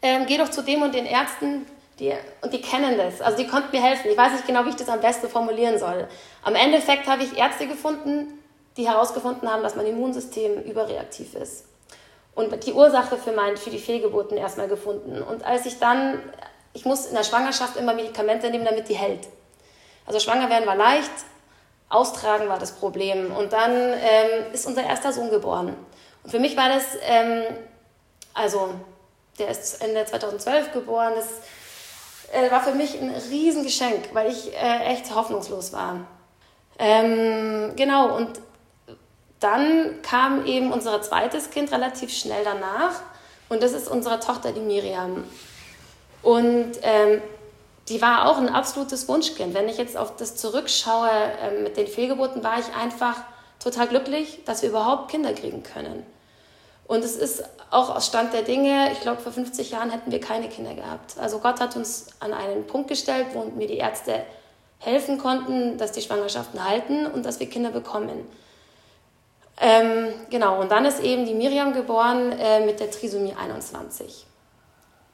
ähm, 0.04 0.26
geh 0.28 0.38
doch 0.38 0.50
zu 0.50 0.62
dem 0.62 0.84
und 0.84 0.94
den 0.94 1.06
Ärzten, 1.06 1.66
die, 2.00 2.14
und 2.42 2.54
die 2.54 2.62
kennen 2.62 2.98
das. 2.98 3.20
Also 3.20 3.38
die 3.38 3.48
konnten 3.48 3.76
mir 3.76 3.84
helfen. 3.84 4.10
Ich 4.10 4.18
weiß 4.18 4.34
nicht 4.34 4.48
genau, 4.48 4.64
wie 4.66 4.70
ich 4.70 4.76
das 4.76 4.88
am 4.88 5.02
besten 5.02 5.30
formulieren 5.30 5.78
soll. 5.80 6.08
Am 6.44 6.56
Endeffekt 6.56 7.08
habe 7.08 7.24
ich 7.24 7.38
Ärzte 7.38 7.68
gefunden, 7.68 8.40
die 8.78 8.88
herausgefunden 8.88 9.52
haben, 9.52 9.64
dass 9.64 9.76
mein 9.76 9.88
Immunsystem 9.88 10.62
überreaktiv 10.62 11.34
ist 11.34 11.66
und 12.36 12.66
die 12.66 12.74
Ursache 12.74 13.18
für, 13.18 13.32
mein, 13.32 13.58
für 13.58 13.70
die 13.70 13.80
Fehlgeburten 13.80 14.38
erstmal 14.38 14.68
gefunden. 14.68 15.22
Und 15.22 15.44
als 15.44 15.66
ich 15.66 15.80
dann, 15.80 16.22
ich 16.74 16.86
muss 16.86 17.08
in 17.08 17.16
der 17.16 17.24
Schwangerschaft 17.24 17.76
immer 17.78 17.94
Medikamente 17.94 18.50
nehmen, 18.50 18.66
damit 18.66 18.88
die 18.88 18.96
hält. 18.96 19.28
Also 20.06 20.20
schwanger 20.20 20.50
werden 20.50 20.66
war 20.66 20.76
leicht, 20.76 21.12
austragen 21.90 22.48
war 22.48 22.58
das 22.58 22.72
Problem. 22.74 23.36
Und 23.36 23.54
dann 23.54 23.72
ähm, 23.72 24.54
ist 24.54 24.66
unser 24.66 24.84
erster 24.84 25.12
Sohn 25.12 25.30
geboren. 25.30 25.76
Und 26.24 26.30
für 26.30 26.40
mich 26.40 26.56
war 26.56 26.70
das, 26.70 26.84
ähm, 27.04 27.44
also 28.34 28.70
der 29.38 29.50
ist 29.50 29.82
Ende 29.82 30.06
2012 30.06 30.72
geboren, 30.72 31.14
das 31.16 31.28
äh, 32.32 32.50
war 32.50 32.64
für 32.64 32.74
mich 32.74 33.00
ein 33.00 33.14
Riesengeschenk, 33.30 34.10
weil 34.14 34.32
ich 34.32 34.54
äh, 34.54 34.86
echt 34.86 35.14
hoffnungslos 35.14 35.74
war. 35.74 36.06
Ähm, 36.80 37.74
genau, 37.76 38.16
und 38.16 38.40
dann 39.42 40.02
kam 40.04 40.46
eben 40.46 40.72
unser 40.72 41.02
zweites 41.02 41.50
Kind 41.50 41.72
relativ 41.72 42.16
schnell 42.16 42.44
danach 42.46 43.02
und 43.50 43.62
das 43.62 43.74
ist 43.74 43.90
unsere 43.90 44.22
Tochter, 44.22 44.54
die 44.54 44.62
Miriam. 44.62 45.26
Und 46.24 46.72
ähm, 46.84 47.22
die 47.90 48.02
war 48.02 48.30
auch 48.30 48.38
ein 48.38 48.48
absolutes 48.48 49.08
Wunschkind. 49.08 49.54
Wenn 49.54 49.68
ich 49.68 49.78
jetzt 49.78 49.98
auf 49.98 50.16
das 50.16 50.36
zurückschaue 50.36 51.10
äh, 51.10 51.62
mit 51.62 51.76
den 51.76 51.88
Fehlgeburten, 51.88 52.44
war 52.44 52.60
ich 52.60 52.74
einfach 52.76 53.18
total 53.60 53.88
glücklich, 53.88 54.40
dass 54.46 54.62
wir 54.62 54.70
überhaupt 54.70 55.10
Kinder 55.12 55.34
kriegen 55.34 55.64
können. 55.64 56.06
Und 56.88 57.04
es 57.04 57.16
ist 57.16 57.44
auch 57.72 57.96
aus 57.96 58.08
Stand 58.08 58.34
der 58.34 58.44
Dinge, 58.44 58.92
ich 58.92 59.02
glaube, 59.02 59.22
vor 59.22 59.32
50 59.32 59.72
Jahren 59.72 59.90
hätten 59.90 60.12
wir 60.12 60.20
keine 60.20 60.50
Kinder 60.50 60.74
gehabt. 60.74 61.18
Also 61.18 61.40
Gott 61.40 61.60
hat 61.60 61.76
uns 61.76 62.08
an 62.20 62.34
einen 62.34 62.68
Punkt 62.68 62.90
gestellt, 62.90 63.28
wo 63.34 63.46
mir 63.46 63.68
die 63.68 63.78
Ärzte 63.78 64.24
helfen 64.78 65.18
konnten, 65.18 65.78
dass 65.78 65.94
die 65.94 66.02
Schwangerschaften 66.02 66.64
halten 66.64 67.06
und 67.08 67.26
dass 67.26 67.40
wir 67.40 67.50
Kinder 67.50 67.72
bekommen. 67.72 68.28
Ähm, 69.64 70.08
genau, 70.32 70.60
und 70.60 70.72
dann 70.72 70.86
ist 70.86 71.00
eben 71.02 71.26
die 71.26 71.36
Miriam 71.36 71.74
geboren 71.74 72.32
äh, 72.32 72.66
mit 72.66 72.80
der 72.80 72.90
Trisomie 72.90 73.36
21. 73.40 74.26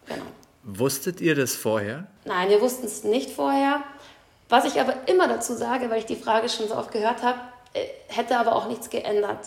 Genau. 0.05 0.23
Wusstet 0.63 1.19
ihr 1.19 1.35
das 1.35 1.53
vorher? 1.53 2.07
Nein, 2.23 2.49
wir 2.49 2.61
wussten 2.61 2.85
es 2.85 3.03
nicht 3.03 3.29
vorher. 3.29 3.83
Was 4.47 4.63
ich 4.63 4.79
aber 4.79 4.93
immer 5.07 5.27
dazu 5.27 5.53
sage, 5.53 5.89
weil 5.89 5.99
ich 5.99 6.05
die 6.05 6.15
Frage 6.15 6.47
schon 6.47 6.69
so 6.69 6.77
oft 6.77 6.93
gehört 6.93 7.23
habe, 7.23 7.39
äh, 7.73 7.85
hätte 8.07 8.37
aber 8.37 8.55
auch 8.55 8.69
nichts 8.69 8.89
geändert. 8.89 9.39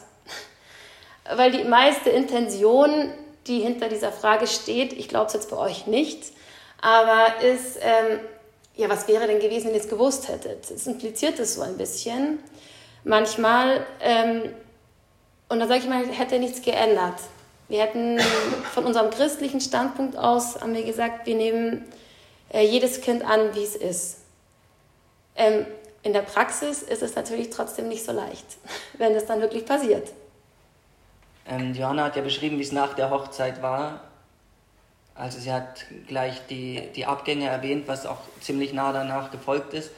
weil 1.34 1.50
die 1.50 1.64
meiste 1.64 2.10
Intention, 2.10 3.10
die 3.46 3.60
hinter 3.60 3.88
dieser 3.88 4.12
Frage 4.12 4.46
steht, 4.46 4.92
ich 4.92 5.08
glaube 5.08 5.28
es 5.28 5.32
jetzt 5.32 5.50
bei 5.50 5.56
euch 5.56 5.86
nicht, 5.86 6.32
aber 6.82 7.42
ist, 7.42 7.78
ähm, 7.80 8.20
ja, 8.74 8.90
was 8.90 9.08
wäre 9.08 9.26
denn 9.26 9.40
gewesen, 9.40 9.68
wenn 9.68 9.74
ihr 9.74 9.80
es 9.80 9.88
gewusst 9.88 10.28
hättet? 10.28 10.70
Es 10.70 10.86
impliziert 10.86 11.38
es 11.38 11.54
so 11.54 11.62
ein 11.62 11.78
bisschen. 11.78 12.38
Manchmal 13.04 13.86
ähm, 14.00 14.54
und 15.50 15.58
da 15.58 15.66
sage 15.66 15.80
ich 15.80 15.88
mal, 15.88 16.06
hätte 16.06 16.38
nichts 16.38 16.62
geändert. 16.62 17.20
Wir 17.68 17.82
hätten 17.82 18.18
von 18.72 18.84
unserem 18.84 19.10
christlichen 19.10 19.60
Standpunkt 19.60 20.16
aus, 20.16 20.60
haben 20.60 20.74
wir 20.74 20.84
gesagt, 20.84 21.26
wir 21.26 21.34
nehmen 21.34 21.84
äh, 22.52 22.64
jedes 22.64 23.00
Kind 23.00 23.24
an, 23.24 23.54
wie 23.54 23.62
es 23.62 23.76
ist. 23.76 24.18
Ähm, 25.36 25.66
in 26.02 26.12
der 26.12 26.22
Praxis 26.22 26.82
ist 26.82 27.02
es 27.02 27.14
natürlich 27.14 27.50
trotzdem 27.50 27.88
nicht 27.88 28.04
so 28.04 28.12
leicht, 28.12 28.46
wenn 28.98 29.14
es 29.14 29.26
dann 29.26 29.40
wirklich 29.40 29.66
passiert. 29.66 30.08
Ähm, 31.48 31.74
Johanna 31.74 32.04
hat 32.04 32.16
ja 32.16 32.22
beschrieben, 32.22 32.58
wie 32.58 32.62
es 32.62 32.72
nach 32.72 32.94
der 32.94 33.10
Hochzeit 33.10 33.60
war. 33.60 34.04
Also 35.16 35.40
sie 35.40 35.52
hat 35.52 35.84
gleich 36.06 36.46
die, 36.48 36.88
die 36.94 37.06
Abgänge 37.06 37.48
erwähnt, 37.48 37.88
was 37.88 38.06
auch 38.06 38.20
ziemlich 38.40 38.72
nah 38.72 38.92
danach 38.92 39.32
gefolgt 39.32 39.74
ist 39.74 39.90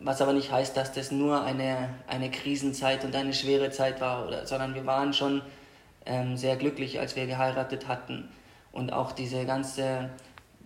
was 0.00 0.22
aber 0.22 0.32
nicht 0.32 0.50
heißt, 0.50 0.76
dass 0.76 0.92
das 0.92 1.10
nur 1.10 1.44
eine, 1.44 1.90
eine 2.06 2.30
Krisenzeit 2.30 3.04
und 3.04 3.14
eine 3.14 3.34
schwere 3.34 3.70
Zeit 3.70 4.00
war, 4.00 4.26
oder, 4.26 4.46
sondern 4.46 4.74
wir 4.74 4.86
waren 4.86 5.12
schon 5.12 5.42
ähm, 6.06 6.36
sehr 6.36 6.56
glücklich, 6.56 6.98
als 6.98 7.16
wir 7.16 7.26
geheiratet 7.26 7.86
hatten. 7.86 8.28
Und 8.72 8.92
auch 8.92 9.12
diese 9.12 9.44
ganze, 9.44 10.10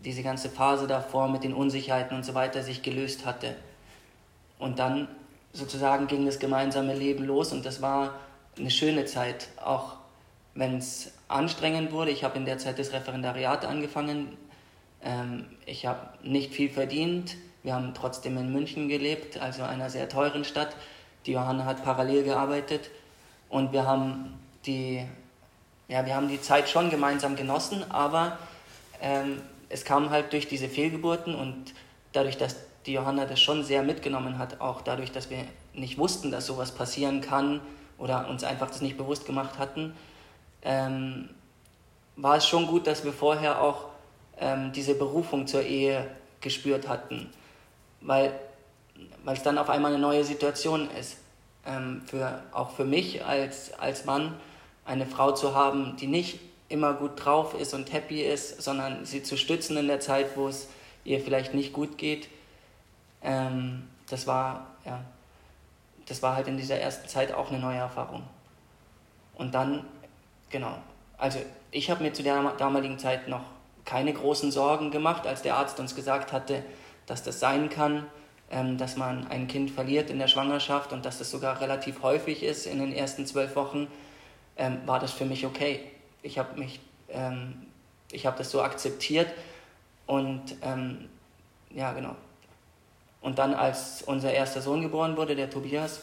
diese 0.05 0.23
ganze 0.23 0.49
Phase 0.49 0.87
davor 0.87 1.29
mit 1.29 1.43
den 1.43 1.53
Unsicherheiten 1.53 2.17
und 2.17 2.25
so 2.25 2.35
weiter 2.35 2.63
sich 2.63 2.83
gelöst 2.83 3.27
hatte. 3.27 3.57
Und 4.59 4.79
dann 4.79 5.09
sozusagen 5.53 6.07
ging 6.07 6.27
das 6.27 6.39
gemeinsame 6.39 6.95
Leben 6.95 7.25
los 7.25 7.53
und 7.53 7.67
das 7.67 7.83
war 7.83 8.15
eine 8.57 8.71
schöne 8.71 9.05
Zeit, 9.05 9.49
auch 9.63 9.97
wenn 10.55 10.79
es 10.79 11.13
anstrengend 11.27 11.91
wurde. 11.91 12.13
Ich 12.13 12.23
habe 12.23 12.39
in 12.39 12.45
der 12.45 12.59
Zeit 12.59 12.79
das 12.79 12.93
Referendariat 12.93 13.65
angefangen. 13.65 14.37
Ähm, 15.03 15.47
ich 15.67 15.87
habe 15.87 16.01
nicht 16.23 16.53
viel 16.55 16.71
verdient 16.71 17.37
wir 17.65 17.75
haben 17.75 17.95
trotzdem 17.95 18.37
in 18.37 18.53
München 18.53 18.89
gelebt, 18.89 19.41
also 19.41 19.63
einer 19.63 19.89
sehr 19.89 20.09
teuren 20.09 20.45
Stadt. 20.45 20.77
Die 21.25 21.33
Johanna 21.33 21.65
hat 21.65 21.83
parallel 21.83 22.23
gearbeitet 22.23 22.91
und 23.49 23.73
wir 23.73 23.87
haben 23.87 24.39
die, 24.67 25.03
ja, 25.89 26.05
wir 26.05 26.15
haben 26.15 26.29
die 26.29 26.41
Zeit 26.41 26.69
schon 26.69 26.91
gemeinsam 26.91 27.37
genossen, 27.37 27.91
aber 27.91 28.39
ähm, 29.01 29.41
es 29.71 29.87
kam 29.87 30.11
halt 30.11 30.35
durch 30.35 30.47
diese 30.47 30.69
Fehlgeburten 30.69 31.35
und 31.35 31.73
dadurch, 32.13 32.37
dass 32.37 32.57
die 32.85 32.93
Johanna 32.93 33.25
das 33.25 33.41
schon 33.41 33.65
sehr 33.65 33.83
mitgenommen 33.83 34.37
hat, 34.37 34.61
auch 34.61 34.83
dadurch, 34.83 35.11
dass 35.11 35.31
wir 35.31 35.39
nicht 35.73 35.97
wussten, 35.97 36.31
dass 36.31 36.45
sowas 36.45 36.73
passieren 36.73 37.23
kann 37.23 37.63
oder 37.97 38.29
uns 38.29 38.45
einfach 38.45 38.69
das 38.69 38.83
nicht 38.83 38.99
bewusst 38.99 39.25
gemacht 39.25 39.59
hatten, 39.59 39.95
ähm, 40.63 41.31
war 42.17 42.37
es 42.37 42.47
schon 42.47 42.67
gut, 42.67 42.87
dass 42.87 43.05
wir 43.05 43.13
vorher 43.15 43.63
auch 43.63 43.87
ähm, 44.39 44.73
diese 44.73 44.95
Berufung 44.95 45.47
zur 45.47 45.63
Ehe 45.63 46.07
gespürt 46.43 46.89
hatten 46.89 47.31
weil 48.05 48.33
es 49.27 49.43
dann 49.43 49.59
auf 49.59 49.69
einmal 49.69 49.93
eine 49.93 50.01
neue 50.01 50.25
Situation 50.25 50.89
ist. 50.91 51.17
Ähm, 51.67 52.03
für, 52.07 52.43
auch 52.53 52.71
für 52.71 52.85
mich 52.85 53.25
als, 53.25 53.73
als 53.79 54.05
Mann 54.05 54.35
eine 54.85 55.07
Frau 55.07 55.33
zu 55.33 55.55
haben, 55.55 55.97
die 55.97 56.07
nicht 56.07 56.39
immer 56.69 56.95
gut 56.95 57.13
drauf 57.25 57.59
ist 57.59 57.75
und 57.75 57.93
happy 57.93 58.23
ist, 58.23 58.63
sondern 58.63 59.05
sie 59.05 59.23
zu 59.23 59.37
stützen 59.37 59.77
in 59.77 59.87
der 59.87 60.01
Zeit, 60.01 60.37
wo 60.37 60.49
es 60.49 60.69
ihr 61.05 61.21
vielleicht 61.21 61.55
nicht 61.55 61.73
gut 61.73 61.99
geht. 61.99 62.29
Ähm, 63.23 63.89
das 64.09 64.27
war 64.27 64.67
ja, 64.85 65.01
das 66.07 66.23
war 66.23 66.37
halt 66.37 66.49
in 66.49 66.57
dieser 66.57 66.77
ersten 66.77 67.09
Zeit 67.09 67.33
auch 67.33 67.51
eine 67.51 67.59
neue 67.59 67.79
Erfahrung. 67.79 68.23
Und 69.35 69.55
dann, 69.55 69.85
genau, 70.51 70.77
also 71.19 71.39
ich 71.71 71.91
habe 71.91 72.03
mir 72.03 72.13
zu 72.13 72.23
der 72.23 72.43
damaligen 72.59 72.99
Zeit 72.99 73.29
noch 73.29 73.43
keine 73.85 74.13
großen 74.13 74.51
Sorgen 74.51 74.91
gemacht, 74.91 75.27
als 75.27 75.43
der 75.43 75.57
Arzt 75.57 75.81
uns 75.81 75.95
gesagt 75.95 76.33
hatte, 76.33 76.63
dass 77.07 77.23
das 77.23 77.41
sein 77.41 77.69
kann, 77.69 78.07
ähm, 78.51 78.79
dass 78.79 78.97
man 78.97 79.27
ein 79.29 79.49
Kind 79.49 79.71
verliert 79.71 80.11
in 80.11 80.19
der 80.19 80.29
Schwangerschaft 80.29 80.93
und 80.93 81.05
dass 81.05 81.19
das 81.19 81.31
sogar 81.31 81.61
relativ 81.61 82.03
häufig 82.03 82.43
ist 82.43 82.67
in 82.67 82.79
den 82.79 82.93
ersten 82.93 83.27
zwölf 83.27 83.57
Wochen, 83.57 83.89
ähm, 84.57 84.79
war 84.87 85.01
das 85.01 85.13
für 85.13 85.25
mich 85.25 85.47
okay. 85.47 85.81
Ich 86.23 86.39
habe 86.39 86.59
mich, 86.59 86.81
ähm, 87.09 87.67
ich 88.13 88.27
habe 88.27 88.39
das 88.39 88.51
so 88.51 88.63
akzeptiert 88.63 89.29
und 90.07 90.57
ja 91.71 91.93
genau. 91.93 92.15
Und 93.21 93.39
dann, 93.39 93.55
als 93.55 94.03
unser 94.03 94.33
erster 94.33 94.61
Sohn 94.61 94.83
geboren 94.83 95.17
wurde, 95.17 95.35
der 95.35 95.49
Tobias, 95.49 96.03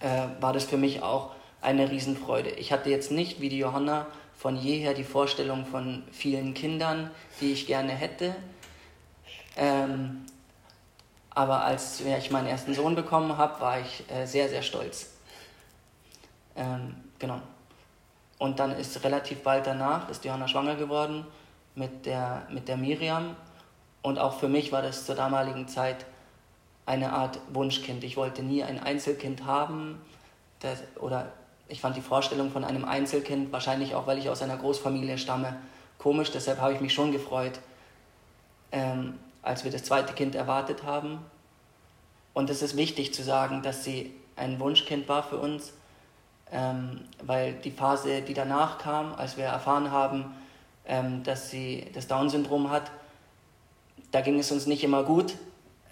äh, 0.00 0.26
war 0.40 0.52
das 0.52 0.64
für 0.64 0.76
mich 0.76 1.00
auch 1.00 1.30
eine 1.60 1.90
Riesenfreude. 1.90 2.50
Ich 2.50 2.72
hatte 2.72 2.90
jetzt 2.90 3.12
nicht 3.12 3.40
wie 3.40 3.48
die 3.48 3.58
Johanna 3.58 4.06
von 4.36 4.56
jeher 4.56 4.94
die 4.94 5.04
Vorstellung 5.04 5.64
von 5.64 6.02
vielen 6.12 6.54
Kindern, 6.54 7.10
die 7.40 7.52
ich 7.52 7.66
gerne 7.66 7.92
hätte, 7.92 8.34
ähm, 9.58 10.24
aber 11.30 11.64
als 11.64 12.00
ich 12.00 12.30
meinen 12.30 12.46
ersten 12.46 12.74
Sohn 12.74 12.94
bekommen 12.94 13.36
habe, 13.36 13.60
war 13.60 13.80
ich 13.80 14.04
äh, 14.10 14.24
sehr, 14.24 14.48
sehr 14.48 14.62
stolz. 14.62 15.10
Ähm, 16.56 16.96
genau. 17.18 17.40
Und 18.38 18.60
dann 18.60 18.72
ist 18.72 19.02
relativ 19.04 19.42
bald 19.42 19.66
danach, 19.66 20.08
ist 20.08 20.24
Johanna 20.24 20.46
schwanger 20.46 20.76
geworden 20.76 21.26
mit 21.74 22.06
der, 22.06 22.46
mit 22.50 22.68
der 22.68 22.76
Miriam. 22.76 23.36
Und 24.02 24.18
auch 24.18 24.38
für 24.38 24.48
mich 24.48 24.70
war 24.70 24.80
das 24.80 25.06
zur 25.06 25.16
damaligen 25.16 25.66
Zeit 25.66 26.06
eine 26.86 27.12
Art 27.12 27.40
Wunschkind. 27.52 28.04
Ich 28.04 28.16
wollte 28.16 28.42
nie 28.42 28.62
ein 28.62 28.80
Einzelkind 28.80 29.44
haben. 29.44 30.00
Das, 30.60 30.82
oder 31.00 31.32
ich 31.66 31.80
fand 31.80 31.96
die 31.96 32.00
Vorstellung 32.00 32.50
von 32.50 32.64
einem 32.64 32.84
Einzelkind, 32.84 33.52
wahrscheinlich 33.52 33.94
auch, 33.96 34.06
weil 34.06 34.18
ich 34.18 34.28
aus 34.28 34.40
einer 34.40 34.56
Großfamilie 34.56 35.18
stamme, 35.18 35.56
komisch. 35.98 36.30
Deshalb 36.30 36.60
habe 36.60 36.74
ich 36.74 36.80
mich 36.80 36.94
schon 36.94 37.10
gefreut, 37.10 37.58
ähm, 38.70 39.18
als 39.48 39.64
wir 39.64 39.70
das 39.70 39.82
zweite 39.82 40.12
Kind 40.12 40.34
erwartet 40.34 40.82
haben. 40.82 41.24
Und 42.34 42.50
es 42.50 42.60
ist 42.60 42.76
wichtig 42.76 43.14
zu 43.14 43.22
sagen, 43.22 43.62
dass 43.62 43.82
sie 43.82 44.14
ein 44.36 44.60
Wunschkind 44.60 45.08
war 45.08 45.22
für 45.22 45.38
uns, 45.38 45.72
ähm, 46.52 47.00
weil 47.22 47.54
die 47.54 47.70
Phase, 47.70 48.20
die 48.20 48.34
danach 48.34 48.76
kam, 48.76 49.14
als 49.14 49.38
wir 49.38 49.46
erfahren 49.46 49.90
haben, 49.90 50.36
ähm, 50.84 51.22
dass 51.22 51.48
sie 51.48 51.86
das 51.94 52.06
Down-Syndrom 52.06 52.70
hat. 52.70 52.90
Da 54.10 54.20
ging 54.20 54.38
es 54.38 54.52
uns 54.52 54.66
nicht 54.66 54.84
immer 54.84 55.02
gut. 55.02 55.34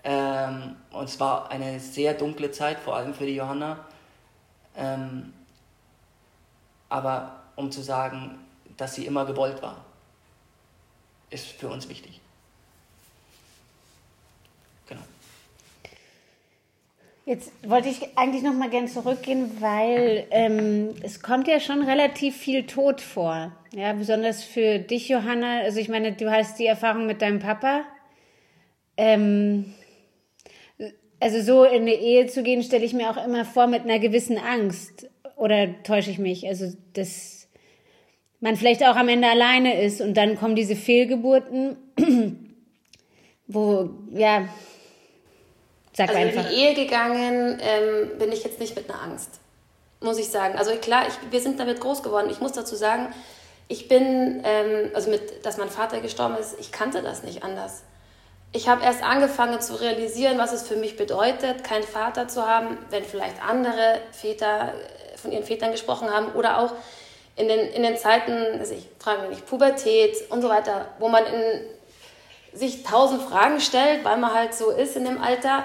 Ähm, 0.05 0.77
und 0.91 1.05
es 1.05 1.19
war 1.19 1.51
eine 1.51 1.81
sehr 1.81 2.13
dunkle 2.13 2.51
Zeit, 2.51 2.79
vor 2.79 2.95
allem 2.95 3.15
für 3.15 3.25
die 3.25 3.37
Johanna. 3.37 3.87
Ähm, 4.77 5.33
aber 6.91 7.41
um 7.57 7.73
zu 7.73 7.81
sagen, 7.81 8.39
dass 8.77 8.95
sie 8.95 9.07
immer 9.07 9.25
gewollt 9.25 9.63
war, 9.63 9.79
ist 11.31 11.47
für 11.47 11.69
uns 11.69 11.89
wichtig. 11.89 12.21
Jetzt 17.29 17.51
wollte 17.69 17.89
ich 17.89 18.17
eigentlich 18.17 18.45
noch 18.45 18.55
mal 18.55 18.71
gern 18.71 18.87
zurückgehen, 18.87 19.51
weil 19.59 20.29
ähm, 20.31 20.95
es 21.03 21.23
kommt 21.23 21.49
ja 21.49 21.59
schon 21.59 21.83
relativ 21.83 22.37
viel 22.37 22.67
Tod 22.67 23.01
vor. 23.01 23.51
Ja, 23.75 23.93
besonders 23.95 24.45
für 24.45 24.79
dich, 24.79 25.09
Johanna. 25.09 25.63
Also 25.63 25.81
ich 25.81 25.89
meine, 25.89 26.13
du 26.13 26.31
hast 26.31 26.61
die 26.61 26.67
Erfahrung 26.67 27.07
mit 27.07 27.23
deinem 27.23 27.41
Papa. 27.41 27.83
Ähm, 28.97 29.75
also 31.19 31.41
so 31.43 31.65
in 31.65 31.83
eine 31.83 31.95
Ehe 31.95 32.29
zu 32.29 32.45
gehen, 32.45 32.63
stelle 32.63 32.85
ich 32.85 32.95
mir 32.95 33.11
auch 33.11 33.25
immer 33.25 33.45
vor 33.45 33.67
mit 33.67 33.83
einer 33.83 33.99
gewissen 33.99 34.39
Angst. 34.39 35.11
Oder 35.35 35.83
täusche 35.83 36.13
ich 36.13 36.21
mich? 36.21 36.47
Also 36.47 36.77
dass 36.93 37.49
man 38.39 38.55
vielleicht 38.55 38.85
auch 38.87 38.95
am 38.95 39.09
Ende 39.09 39.27
alleine 39.27 39.83
ist 39.83 40.01
und 40.01 40.17
dann 40.17 40.37
kommen 40.37 40.55
diese 40.55 40.77
Fehlgeburten, 40.77 41.77
wo 43.49 43.91
ja 44.13 44.49
Sag 45.97 46.11
also 46.11 46.21
einfach. 46.21 46.45
in 46.45 46.49
die 46.51 46.55
Ehe 46.55 46.75
gegangen 46.75 47.59
ähm, 47.63 48.19
bin 48.19 48.31
ich 48.31 48.45
jetzt 48.45 48.61
nicht 48.61 48.77
mit 48.77 48.91
einer 48.91 49.01
Angst, 49.01 49.31
muss 50.01 50.19
ich 50.19 50.29
sagen. 50.29 50.59
Also 50.59 50.73
klar, 50.73 51.05
ich, 51.09 51.15
wir 51.33 51.41
sind 51.41 51.59
damit 51.59 51.81
groß 51.81 52.03
geworden. 52.03 52.29
Ich 52.31 52.39
muss 52.39 52.53
dazu 52.53 52.77
sagen, 52.77 53.15
ich 53.67 53.89
bin, 53.89 54.43
ähm, 54.45 54.91
also 54.93 55.11
mit, 55.11 55.47
dass 55.47 55.57
mein 55.57 55.71
Vater 55.71 56.01
gestorben 56.01 56.37
ist, 56.37 56.61
ich 56.61 56.71
kannte 56.71 57.01
das 57.01 57.23
nicht 57.23 57.43
anders. 57.43 57.83
Ich 58.53 58.69
habe 58.69 58.85
erst 58.85 59.03
angefangen 59.03 59.59
zu 59.63 59.81
realisieren, 59.81 60.37
was 60.37 60.53
es 60.53 60.69
für 60.69 60.77
mich 60.77 60.97
bedeutet, 60.97 61.65
keinen 61.65 61.83
Vater 61.83 62.29
zu 62.29 62.47
haben, 62.47 62.77
wenn 62.91 63.03
vielleicht 63.03 63.43
andere 63.43 64.01
Väter 64.13 64.75
äh, 64.75 65.17
von 65.17 65.33
ihren 65.33 65.45
Vätern 65.45 65.73
gesprochen 65.73 66.11
haben 66.11 66.33
oder 66.33 66.61
auch 66.61 66.73
in 67.37 67.49
den, 67.49 67.71
in 67.71 67.83
den 67.83 67.97
Zeiten, 67.97 68.61
also 68.61 68.75
ich 68.75 68.87
frage 68.99 69.29
mich, 69.29 69.47
Pubertät 69.47 70.15
und 70.29 70.43
so 70.43 70.51
weiter, 70.51 70.89
wo 70.99 71.09
man 71.09 71.25
in, 71.25 72.59
sich 72.59 72.83
tausend 72.83 73.23
Fragen 73.23 73.61
stellt, 73.61 74.05
weil 74.05 74.19
man 74.19 74.35
halt 74.35 74.55
so 74.55 74.71
ist 74.71 74.95
in 74.97 75.07
dem 75.07 75.23
Alter 75.23 75.65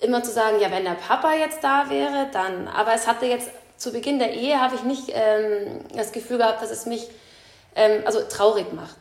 immer 0.00 0.22
zu 0.22 0.30
sagen, 0.30 0.60
ja, 0.60 0.70
wenn 0.70 0.84
der 0.84 0.92
Papa 0.92 1.34
jetzt 1.34 1.62
da 1.62 1.88
wäre, 1.88 2.28
dann. 2.32 2.68
Aber 2.68 2.92
es 2.94 3.06
hatte 3.06 3.26
jetzt 3.26 3.50
zu 3.76 3.92
Beginn 3.92 4.18
der 4.18 4.32
Ehe 4.32 4.60
habe 4.60 4.74
ich 4.74 4.82
nicht 4.82 5.10
ähm, 5.12 5.84
das 5.94 6.12
Gefühl 6.12 6.38
gehabt, 6.38 6.62
dass 6.62 6.70
es 6.70 6.86
mich 6.86 7.08
ähm, 7.74 8.02
also 8.06 8.22
traurig 8.22 8.72
macht. 8.72 8.96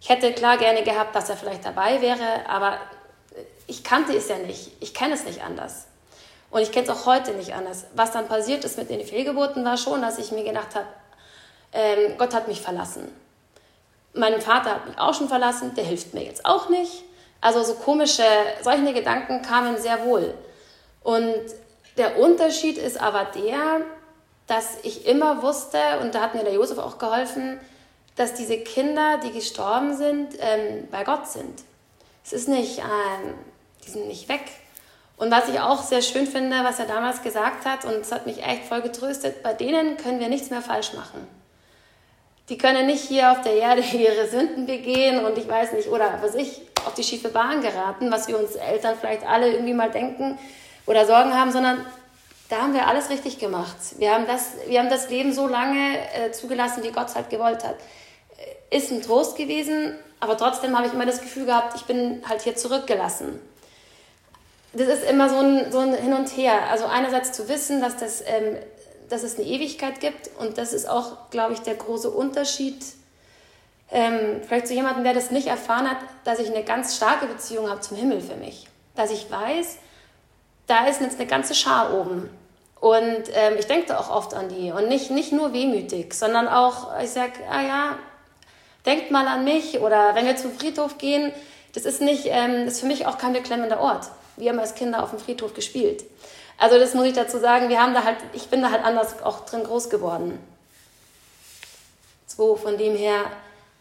Ich 0.00 0.08
hätte 0.08 0.32
klar 0.32 0.58
gerne 0.58 0.82
gehabt, 0.82 1.14
dass 1.14 1.30
er 1.30 1.36
vielleicht 1.36 1.64
dabei 1.64 2.02
wäre, 2.02 2.48
aber 2.48 2.78
ich 3.68 3.84
kannte 3.84 4.16
es 4.16 4.28
ja 4.28 4.38
nicht. 4.38 4.72
Ich 4.80 4.94
kenne 4.94 5.14
es 5.14 5.24
nicht 5.24 5.42
anders. 5.44 5.86
Und 6.50 6.60
ich 6.60 6.72
kenne 6.72 6.86
es 6.86 6.90
auch 6.90 7.06
heute 7.06 7.32
nicht 7.32 7.54
anders. 7.54 7.86
Was 7.94 8.10
dann 8.10 8.26
passiert 8.26 8.64
ist 8.64 8.76
mit 8.76 8.90
den 8.90 9.06
Fehlgeburten, 9.06 9.64
war 9.64 9.76
schon, 9.76 10.02
dass 10.02 10.18
ich 10.18 10.32
mir 10.32 10.44
gedacht 10.44 10.74
habe, 10.74 10.86
ähm, 11.72 12.18
Gott 12.18 12.34
hat 12.34 12.48
mich 12.48 12.60
verlassen. 12.60 13.08
Mein 14.12 14.40
Vater 14.42 14.72
hat 14.74 14.86
mich 14.86 14.98
auch 14.98 15.14
schon 15.14 15.28
verlassen, 15.28 15.74
der 15.74 15.84
hilft 15.84 16.12
mir 16.12 16.24
jetzt 16.24 16.44
auch 16.44 16.68
nicht. 16.68 17.04
Also 17.42 17.62
so 17.64 17.74
komische, 17.74 18.24
solche 18.62 18.94
Gedanken 18.94 19.42
kamen 19.42 19.76
sehr 19.76 20.06
wohl. 20.06 20.32
Und 21.02 21.34
der 21.98 22.18
Unterschied 22.18 22.78
ist 22.78 22.98
aber 22.98 23.24
der, 23.34 23.82
dass 24.46 24.78
ich 24.84 25.06
immer 25.06 25.42
wusste, 25.42 25.78
und 26.00 26.14
da 26.14 26.22
hat 26.22 26.34
mir 26.34 26.44
der 26.44 26.54
Josef 26.54 26.78
auch 26.78 26.98
geholfen, 26.98 27.60
dass 28.16 28.34
diese 28.34 28.58
Kinder, 28.58 29.18
die 29.18 29.32
gestorben 29.32 29.96
sind, 29.96 30.34
ähm, 30.38 30.88
bei 30.90 31.02
Gott 31.02 31.28
sind. 31.28 31.62
Es 32.24 32.32
ist 32.32 32.48
nicht, 32.48 32.78
ähm, 32.78 33.34
die 33.84 33.90
sind 33.90 34.06
nicht 34.06 34.28
weg. 34.28 34.42
Und 35.16 35.30
was 35.30 35.48
ich 35.48 35.58
auch 35.60 35.82
sehr 35.82 36.02
schön 36.02 36.26
finde, 36.26 36.62
was 36.62 36.78
er 36.78 36.86
damals 36.86 37.22
gesagt 37.22 37.64
hat, 37.64 37.84
und 37.84 38.02
es 38.02 38.12
hat 38.12 38.26
mich 38.26 38.42
echt 38.44 38.64
voll 38.64 38.82
getröstet, 38.82 39.42
bei 39.42 39.52
denen 39.52 39.96
können 39.96 40.20
wir 40.20 40.28
nichts 40.28 40.50
mehr 40.50 40.62
falsch 40.62 40.92
machen. 40.94 41.26
Die 42.48 42.58
können 42.58 42.86
nicht 42.86 43.04
hier 43.04 43.32
auf 43.32 43.40
der 43.40 43.54
Erde 43.54 43.82
ihre 43.92 44.28
Sünden 44.28 44.66
begehen 44.66 45.24
und 45.24 45.38
ich 45.38 45.48
weiß 45.48 45.72
nicht, 45.72 45.88
oder 45.88 46.18
was 46.22 46.34
ich, 46.34 46.60
auf 46.86 46.94
die 46.94 47.02
schiefe 47.02 47.28
Bahn 47.28 47.60
geraten, 47.60 48.10
was 48.10 48.28
wir 48.28 48.38
uns 48.38 48.54
Eltern 48.54 48.96
vielleicht 48.98 49.26
alle 49.26 49.52
irgendwie 49.52 49.74
mal 49.74 49.90
denken 49.90 50.38
oder 50.86 51.06
Sorgen 51.06 51.34
haben, 51.34 51.52
sondern 51.52 51.84
da 52.48 52.62
haben 52.62 52.74
wir 52.74 52.86
alles 52.86 53.08
richtig 53.08 53.38
gemacht. 53.38 53.76
Wir 53.96 54.12
haben 54.12 54.26
das, 54.26 54.52
wir 54.66 54.78
haben 54.78 54.90
das 54.90 55.08
Leben 55.08 55.32
so 55.32 55.46
lange 55.46 55.98
äh, 56.14 56.32
zugelassen, 56.32 56.82
wie 56.82 56.90
Gott 56.90 57.08
es 57.08 57.14
halt 57.14 57.30
gewollt 57.30 57.64
hat. 57.64 57.76
Äh, 58.70 58.76
ist 58.76 58.90
ein 58.90 59.02
Trost 59.02 59.36
gewesen, 59.36 59.94
aber 60.20 60.36
trotzdem 60.36 60.76
habe 60.76 60.86
ich 60.86 60.92
immer 60.92 61.06
das 61.06 61.20
Gefühl 61.20 61.46
gehabt, 61.46 61.74
ich 61.76 61.84
bin 61.84 62.22
halt 62.28 62.42
hier 62.42 62.54
zurückgelassen. 62.54 63.40
Das 64.74 64.88
ist 64.88 65.08
immer 65.08 65.28
so 65.28 65.36
ein, 65.36 65.72
so 65.72 65.78
ein 65.78 65.94
Hin 65.94 66.12
und 66.12 66.28
Her. 66.36 66.68
Also 66.70 66.84
einerseits 66.86 67.32
zu 67.32 67.48
wissen, 67.48 67.80
dass, 67.80 67.96
das, 67.96 68.20
ähm, 68.20 68.56
dass 69.08 69.22
es 69.22 69.36
eine 69.38 69.46
Ewigkeit 69.46 70.00
gibt 70.00 70.30
und 70.38 70.58
das 70.58 70.72
ist 70.72 70.88
auch, 70.88 71.30
glaube 71.30 71.54
ich, 71.54 71.60
der 71.60 71.74
große 71.74 72.10
Unterschied 72.10 72.84
ähm, 73.92 74.40
vielleicht 74.46 74.66
zu 74.66 74.74
jemandem, 74.74 75.04
der 75.04 75.14
das 75.14 75.30
nicht 75.30 75.46
erfahren 75.46 75.88
hat, 75.88 75.98
dass 76.24 76.38
ich 76.38 76.48
eine 76.48 76.64
ganz 76.64 76.96
starke 76.96 77.26
Beziehung 77.26 77.68
habe 77.68 77.80
zum 77.80 77.96
Himmel 77.96 78.20
für 78.20 78.36
mich. 78.36 78.66
Dass 78.96 79.10
ich 79.10 79.30
weiß, 79.30 79.78
da 80.66 80.86
ist 80.86 81.00
jetzt 81.00 81.18
eine 81.18 81.28
ganze 81.28 81.54
Schar 81.54 81.94
oben. 81.94 82.30
Und 82.80 83.24
ähm, 83.34 83.54
ich 83.58 83.66
denke 83.66 83.88
da 83.88 83.98
auch 83.98 84.10
oft 84.10 84.34
an 84.34 84.48
die. 84.48 84.72
Und 84.72 84.88
nicht, 84.88 85.10
nicht 85.10 85.30
nur 85.30 85.52
wehmütig, 85.52 86.14
sondern 86.14 86.48
auch, 86.48 86.98
ich 87.00 87.10
sage, 87.10 87.34
ah 87.48 87.62
ja, 87.62 87.98
denkt 88.86 89.10
mal 89.10 89.28
an 89.28 89.44
mich. 89.44 89.80
Oder 89.80 90.14
wenn 90.14 90.26
wir 90.26 90.36
zum 90.36 90.52
Friedhof 90.52 90.98
gehen, 90.98 91.32
das 91.74 91.84
ist, 91.84 92.00
nicht, 92.00 92.26
ähm, 92.26 92.64
das 92.64 92.74
ist 92.74 92.80
für 92.80 92.86
mich 92.86 93.06
auch 93.06 93.18
kein 93.18 93.34
beklemmender 93.34 93.78
Ort. 93.78 94.06
Wir 94.36 94.50
haben 94.50 94.58
als 94.58 94.74
Kinder 94.74 95.02
auf 95.02 95.10
dem 95.10 95.18
Friedhof 95.18 95.54
gespielt. 95.54 96.04
Also 96.58 96.78
das 96.78 96.94
muss 96.94 97.06
ich 97.06 97.12
dazu 97.12 97.38
sagen, 97.38 97.68
wir 97.68 97.80
haben 97.80 97.94
da 97.94 98.04
halt, 98.04 98.18
ich 98.32 98.48
bin 98.48 98.62
da 98.62 98.70
halt 98.70 98.84
anders 98.84 99.22
auch 99.22 99.44
drin 99.44 99.64
groß 99.64 99.90
geworden. 99.90 100.38
So, 102.26 102.56
von 102.56 102.78
dem 102.78 102.96
her, 102.96 103.24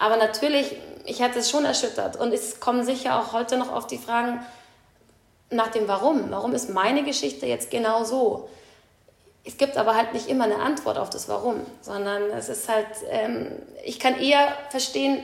aber 0.01 0.17
natürlich, 0.17 0.75
ich 1.05 1.21
hatte 1.21 1.39
es 1.39 1.49
schon 1.51 1.63
erschüttert. 1.63 2.17
Und 2.17 2.33
es 2.33 2.59
kommen 2.59 2.83
sicher 2.83 3.19
auch 3.19 3.33
heute 3.33 3.55
noch 3.55 3.71
oft 3.71 3.91
die 3.91 3.99
Fragen 3.99 4.43
nach 5.51 5.67
dem 5.67 5.87
Warum. 5.87 6.31
Warum 6.31 6.55
ist 6.55 6.71
meine 6.71 7.03
Geschichte 7.03 7.45
jetzt 7.45 7.69
genau 7.69 8.03
so? 8.03 8.49
Es 9.45 9.57
gibt 9.57 9.77
aber 9.77 9.95
halt 9.95 10.13
nicht 10.13 10.27
immer 10.27 10.45
eine 10.45 10.57
Antwort 10.57 10.97
auf 10.97 11.11
das 11.11 11.29
Warum, 11.29 11.61
sondern 11.81 12.31
es 12.31 12.49
ist 12.49 12.67
halt, 12.67 12.87
ähm, 13.11 13.51
ich 13.83 13.99
kann 13.99 14.19
eher 14.19 14.47
verstehen, 14.71 15.23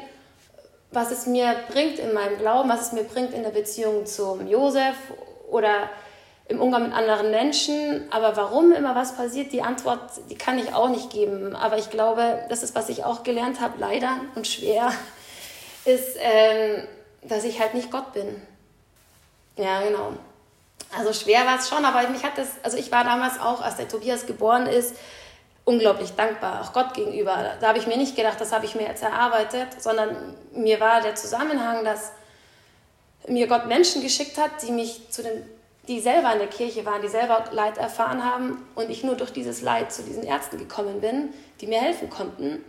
was 0.91 1.09
es 1.09 1.25
mir 1.25 1.55
bringt 1.71 1.97
in 1.97 2.13
meinem 2.13 2.37
Glauben, 2.37 2.69
was 2.69 2.81
es 2.81 2.91
mir 2.91 3.03
bringt 3.03 3.33
in 3.33 3.41
der 3.41 3.49
Beziehung 3.49 4.05
zum 4.05 4.47
Josef 4.47 4.95
oder 5.49 5.89
im 6.49 6.61
Umgang 6.61 6.83
mit 6.83 6.93
anderen 6.93 7.31
Menschen. 7.31 8.07
Aber 8.11 8.37
warum 8.37 8.71
immer 8.71 8.95
was 8.95 9.15
passiert, 9.15 9.51
die 9.51 9.61
Antwort, 9.61 9.99
die 10.29 10.37
kann 10.37 10.57
ich 10.57 10.73
auch 10.73 10.89
nicht 10.89 11.09
geben. 11.09 11.55
Aber 11.55 11.77
ich 11.77 11.89
glaube, 11.89 12.45
das 12.49 12.63
ist, 12.63 12.75
was 12.75 12.89
ich 12.89 13.03
auch 13.03 13.23
gelernt 13.23 13.59
habe, 13.59 13.73
leider 13.79 14.21
und 14.35 14.47
schwer, 14.47 14.91
ist, 15.85 16.17
ähm, 16.19 16.87
dass 17.23 17.43
ich 17.43 17.59
halt 17.59 17.73
nicht 17.73 17.91
Gott 17.91 18.13
bin. 18.13 18.41
Ja, 19.57 19.81
genau. 19.81 20.13
Also 20.97 21.11
schwer 21.11 21.45
war 21.45 21.59
es 21.59 21.67
schon, 21.67 21.83
aber 21.83 22.07
mich 22.09 22.23
hat 22.23 22.37
das, 22.37 22.47
also 22.63 22.77
ich 22.77 22.91
war 22.91 23.03
damals 23.03 23.39
auch, 23.39 23.61
als 23.61 23.75
der 23.75 23.87
Tobias 23.87 24.25
geboren 24.25 24.67
ist, 24.67 24.95
unglaublich 25.65 26.11
dankbar, 26.11 26.61
auch 26.61 26.71
Gott 26.71 26.93
gegenüber. 26.93 27.55
Da 27.59 27.67
habe 27.67 27.77
ich 27.77 27.87
mir 27.87 27.97
nicht 27.97 28.15
gedacht, 28.15 28.39
das 28.39 28.53
habe 28.53 28.65
ich 28.65 28.75
mir 28.75 28.87
jetzt 28.87 29.03
erarbeitet, 29.03 29.81
sondern 29.81 30.35
mir 30.53 30.79
war 30.79 31.01
der 31.01 31.15
Zusammenhang, 31.15 31.83
dass 31.83 32.13
mir 33.27 33.47
Gott 33.47 33.67
Menschen 33.67 34.01
geschickt 34.01 34.37
hat, 34.37 34.51
die 34.61 34.71
mich 34.71 35.09
zu 35.09 35.23
den 35.23 35.43
die 35.87 35.99
selber 36.01 36.33
in 36.33 36.39
der 36.39 36.47
Kirche 36.47 36.85
waren, 36.85 37.01
die 37.01 37.07
selber 37.07 37.45
Leid 37.51 37.77
erfahren 37.77 38.23
haben 38.23 38.65
und 38.75 38.89
ich 38.89 39.03
nur 39.03 39.15
durch 39.15 39.31
dieses 39.31 39.61
Leid 39.61 39.91
zu 39.91 40.03
diesen 40.03 40.23
Ärzten 40.23 40.57
gekommen 40.57 40.99
bin, 40.99 41.33
die 41.61 41.67
mir 41.67 41.79
helfen 41.79 42.09
konnten, 42.09 42.63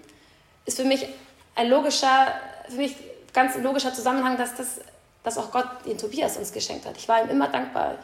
ist 0.64 0.76
für 0.76 0.84
mich 0.84 1.08
ein 1.56 1.68
logischer, 1.68 2.28
für 2.68 2.76
mich 2.76 2.96
ganz 3.32 3.56
logischer 3.56 3.92
Zusammenhang, 3.92 4.36
dass, 4.36 4.54
das, 4.54 4.80
dass 5.24 5.36
auch 5.36 5.50
Gott 5.50 5.66
den 5.84 5.98
Tobias 5.98 6.36
uns 6.36 6.52
geschenkt 6.52 6.86
hat. 6.86 6.96
Ich 6.96 7.08
war 7.08 7.22
ihm 7.22 7.30
immer 7.30 7.48
dankbar. 7.48 7.96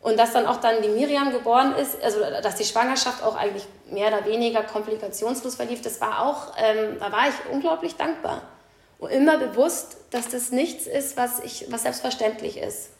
Und 0.00 0.18
dass 0.18 0.32
dann 0.32 0.46
auch 0.46 0.58
dann 0.58 0.82
die 0.82 0.88
Miriam 0.88 1.32
geboren 1.32 1.74
ist, 1.74 2.00
also 2.02 2.20
dass 2.20 2.56
die 2.56 2.64
Schwangerschaft 2.64 3.22
auch 3.22 3.36
eigentlich 3.36 3.64
mehr 3.90 4.08
oder 4.08 4.24
weniger 4.26 4.62
komplikationslos 4.62 5.56
verlief, 5.56 5.82
das 5.82 6.00
war 6.00 6.24
auch, 6.24 6.54
ähm, 6.56 6.98
da 7.00 7.10
war 7.10 7.28
ich 7.28 7.52
unglaublich 7.52 7.96
dankbar. 7.96 8.42
Und 8.98 9.10
immer 9.10 9.38
bewusst, 9.38 9.96
dass 10.10 10.28
das 10.28 10.50
nichts 10.50 10.86
ist, 10.86 11.16
was, 11.16 11.40
ich, 11.40 11.66
was 11.70 11.82
selbstverständlich 11.82 12.58
ist. 12.58 12.90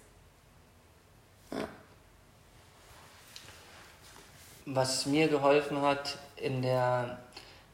Was 4.74 5.06
mir 5.06 5.28
geholfen 5.28 5.80
hat, 5.80 6.18
in 6.36 6.62
der, 6.62 7.18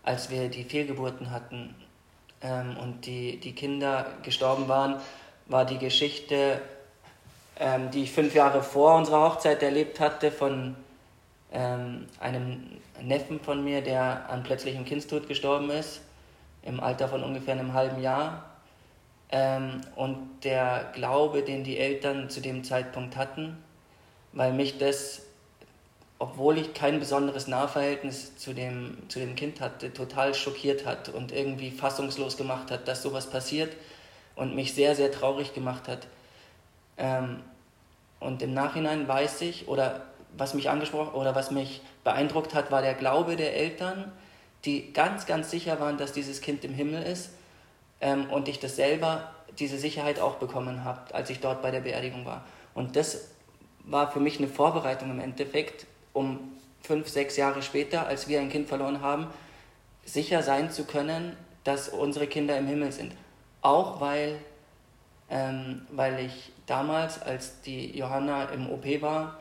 als 0.03 0.31
wir 0.31 0.49
die 0.49 0.65
Fehlgeburten 0.65 1.31
hatten 1.31 1.75
ähm, 2.41 2.77
und 2.77 3.07
die, 3.07 3.39
die 3.39 3.53
Kinder 3.53 4.07
gestorben 4.23 4.69
waren, 4.69 5.01
war 5.47 5.65
die 5.65 5.79
Geschichte, 5.79 6.61
ähm, 7.59 7.91
die 7.91 8.05
ich 8.05 8.13
fünf 8.13 8.35
Jahre 8.35 8.63
vor 8.63 8.97
unserer 8.97 9.23
Hochzeit 9.23 9.63
erlebt 9.63 10.01
hatte, 10.01 10.31
von 10.31 10.77
ähm, 11.53 12.07
einem 12.21 12.81
Neffen 13.03 13.41
von 13.41 13.65
mir, 13.65 13.83
der 13.83 14.29
an 14.29 14.43
plötzlichem 14.43 14.85
Kindstod 14.85 15.29
gestorben 15.29 15.71
ist. 15.71 16.01
im 16.63 16.81
Alter 16.81 17.09
von 17.09 17.23
ungefähr 17.23 17.55
einem 17.55 17.75
halben 17.75 18.01
Jahr. 18.01 18.45
Ähm, 19.31 19.83
und 19.97 20.45
der 20.45 20.91
Glaube, 20.95 21.43
den 21.43 21.65
die 21.65 21.79
Eltern 21.79 22.31
zu 22.31 22.41
dem 22.41 22.65
Zeitpunkt 22.65 23.17
hatten, 23.17 23.63
weil 24.33 24.53
mich 24.53 24.79
das, 24.79 25.24
obwohl 26.19 26.59
ich 26.59 26.75
kein 26.75 27.01
besonderes 27.01 27.49
Nahverhältnis 27.49 28.37
zu 28.37 28.55
dem, 28.55 28.99
zu 29.09 29.19
dem 29.19 29.35
Kind 29.35 29.61
hatte, 29.61 29.93
total 29.93 30.35
schockiert 30.35 30.87
hat 30.87 31.09
und 31.09 31.33
irgendwie 31.33 31.71
fassungslos 31.71 32.37
gemacht 32.37 32.71
hat, 32.71 32.87
dass 32.89 33.03
sowas 33.03 33.29
passiert 33.29 33.77
und 34.37 34.55
mich 34.55 34.75
sehr, 34.75 34.95
sehr 34.95 35.11
traurig 35.11 35.55
gemacht 35.55 35.89
hat. 35.89 36.07
Ähm, 36.97 37.41
und 38.21 38.43
im 38.43 38.55
Nachhinein 38.55 39.07
weiß 39.07 39.43
ich, 39.43 39.69
oder 39.69 40.07
was 40.37 40.55
mich 40.55 40.71
angesprochen 40.71 41.15
oder 41.15 41.35
was 41.35 41.51
mich 41.51 41.81
beeindruckt 42.05 42.55
hat, 42.55 42.71
war 42.71 42.83
der 42.83 42.95
Glaube 42.95 43.37
der 43.37 43.57
Eltern, 43.57 44.13
die 44.65 44.93
ganz, 44.93 45.27
ganz 45.27 45.51
sicher 45.51 45.79
waren, 45.81 45.99
dass 45.99 46.13
dieses 46.13 46.41
Kind 46.41 46.65
im 46.65 46.73
Himmel 46.73 47.03
ist 47.03 47.31
ähm, 48.01 48.31
und 48.31 48.49
ich 48.49 48.61
das 48.61 48.77
selber, 48.77 49.33
diese 49.59 49.79
Sicherheit 49.79 50.21
auch 50.21 50.37
bekommen 50.37 50.85
habe, 50.85 51.15
als 51.15 51.31
ich 51.31 51.41
dort 51.41 51.63
bei 51.63 51.71
der 51.71 51.81
Beerdigung 51.81 52.25
war. 52.25 52.45
Und 52.73 52.97
das 52.97 53.29
war 53.85 54.11
für 54.11 54.21
mich 54.21 54.39
eine 54.39 54.49
Vorbereitung 54.49 55.11
im 55.11 55.21
Endeffekt, 55.21 55.87
um 56.15 56.39
fünf, 56.81 57.09
sechs 57.09 57.37
Jahre 57.37 57.61
später, 57.61 58.07
als 58.07 58.29
wir 58.29 58.41
ein 58.41 58.49
Kind 58.49 58.69
verloren 58.69 59.03
haben, 59.03 59.27
sicher 60.07 60.43
sein 60.43 60.71
zu 60.71 60.85
können, 60.85 61.37
dass 61.65 61.91
unsere 61.91 62.27
Kinder 62.27 62.57
im 62.57 62.67
Himmel 62.67 62.93
sind. 62.93 63.13
Auch 63.61 64.01
weil, 64.01 64.39
ähm, 65.29 65.87
weil 65.91 66.21
ich 66.21 66.53
damals, 66.67 67.21
als 67.21 67.61
die 67.63 67.97
Johanna 67.97 68.45
im 68.45 68.71
OP 68.71 69.03
war, 69.03 69.39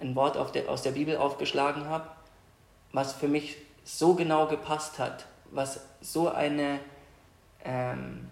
ein 0.00 0.14
Wort 0.16 0.54
der, 0.54 0.68
aus 0.68 0.82
der 0.82 0.92
Bibel 0.92 1.16
aufgeschlagen 1.16 1.88
habe, 1.88 2.08
was 2.92 3.12
für 3.12 3.28
mich 3.28 3.56
so 3.84 4.14
genau 4.14 4.46
gepasst 4.46 4.98
hat, 4.98 5.26
was 5.50 5.80
so 6.00 6.30
eine, 6.30 6.80
ähm, 7.64 8.30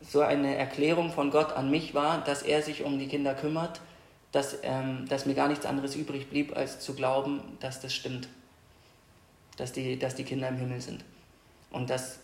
so 0.00 0.20
eine 0.20 0.56
Erklärung 0.56 1.12
von 1.12 1.30
Gott 1.30 1.52
an 1.52 1.70
mich 1.70 1.94
war, 1.94 2.22
dass 2.24 2.42
er 2.42 2.62
sich 2.62 2.84
um 2.84 2.98
die 2.98 3.08
Kinder 3.08 3.34
kümmert, 3.34 3.80
dass, 4.32 4.58
ähm, 4.62 5.06
dass 5.08 5.26
mir 5.26 5.34
gar 5.34 5.48
nichts 5.48 5.66
anderes 5.66 5.96
übrig 5.96 6.28
blieb, 6.28 6.56
als 6.56 6.80
zu 6.80 6.94
glauben, 6.94 7.40
dass 7.60 7.80
das 7.80 7.94
stimmt, 7.94 8.28
dass 9.56 9.72
die, 9.72 9.98
dass 9.98 10.14
die 10.14 10.24
Kinder 10.24 10.48
im 10.48 10.56
Himmel 10.56 10.80
sind. 10.80 11.04
Und 11.70 11.90
das 11.90 12.20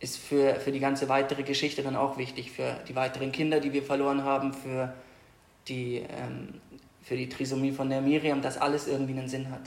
ist 0.00 0.18
für, 0.18 0.56
für 0.56 0.70
die 0.70 0.80
ganze 0.80 1.08
weitere 1.08 1.42
Geschichte 1.42 1.82
dann 1.82 1.96
auch 1.96 2.18
wichtig, 2.18 2.52
für 2.52 2.76
die 2.86 2.94
weiteren 2.94 3.32
Kinder, 3.32 3.60
die 3.60 3.72
wir 3.72 3.82
verloren 3.82 4.22
haben, 4.22 4.52
für 4.52 4.94
die, 5.66 5.96
ähm, 5.96 6.60
für 7.02 7.16
die 7.16 7.28
Trisomie 7.28 7.72
von 7.72 7.90
der 7.90 8.00
Miriam, 8.00 8.40
dass 8.40 8.58
alles 8.58 8.86
irgendwie 8.86 9.18
einen 9.18 9.28
Sinn 9.28 9.50
hat. 9.50 9.62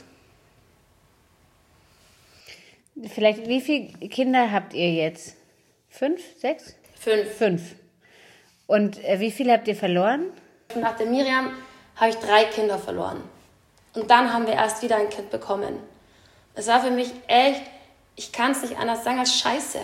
Vielleicht, 3.08 3.46
wie 3.46 3.60
viele 3.60 4.08
Kinder 4.08 4.52
habt 4.52 4.74
ihr 4.74 4.92
jetzt? 4.92 5.36
Fünf, 5.88 6.22
sechs? 6.38 6.76
Fünf. 6.98 7.30
Fünf. 7.36 7.74
Und 8.66 9.02
äh, 9.04 9.20
wie 9.20 9.30
viele 9.30 9.52
habt 9.52 9.68
ihr 9.68 9.76
verloren? 9.76 10.30
Nach 10.76 10.96
der 10.96 11.06
Miriam 11.06 11.50
habe 11.96 12.10
ich 12.10 12.16
drei 12.16 12.44
Kinder 12.44 12.78
verloren. 12.78 13.22
Und 13.94 14.10
dann 14.10 14.32
haben 14.32 14.46
wir 14.46 14.54
erst 14.54 14.82
wieder 14.82 14.96
ein 14.96 15.10
Kind 15.10 15.30
bekommen. 15.30 15.78
Es 16.54 16.66
war 16.66 16.80
für 16.80 16.90
mich 16.90 17.10
echt, 17.26 17.62
ich 18.16 18.32
kann 18.32 18.52
es 18.52 18.62
nicht 18.62 18.78
anders 18.78 19.04
sagen 19.04 19.18
als 19.18 19.38
scheiße. 19.38 19.80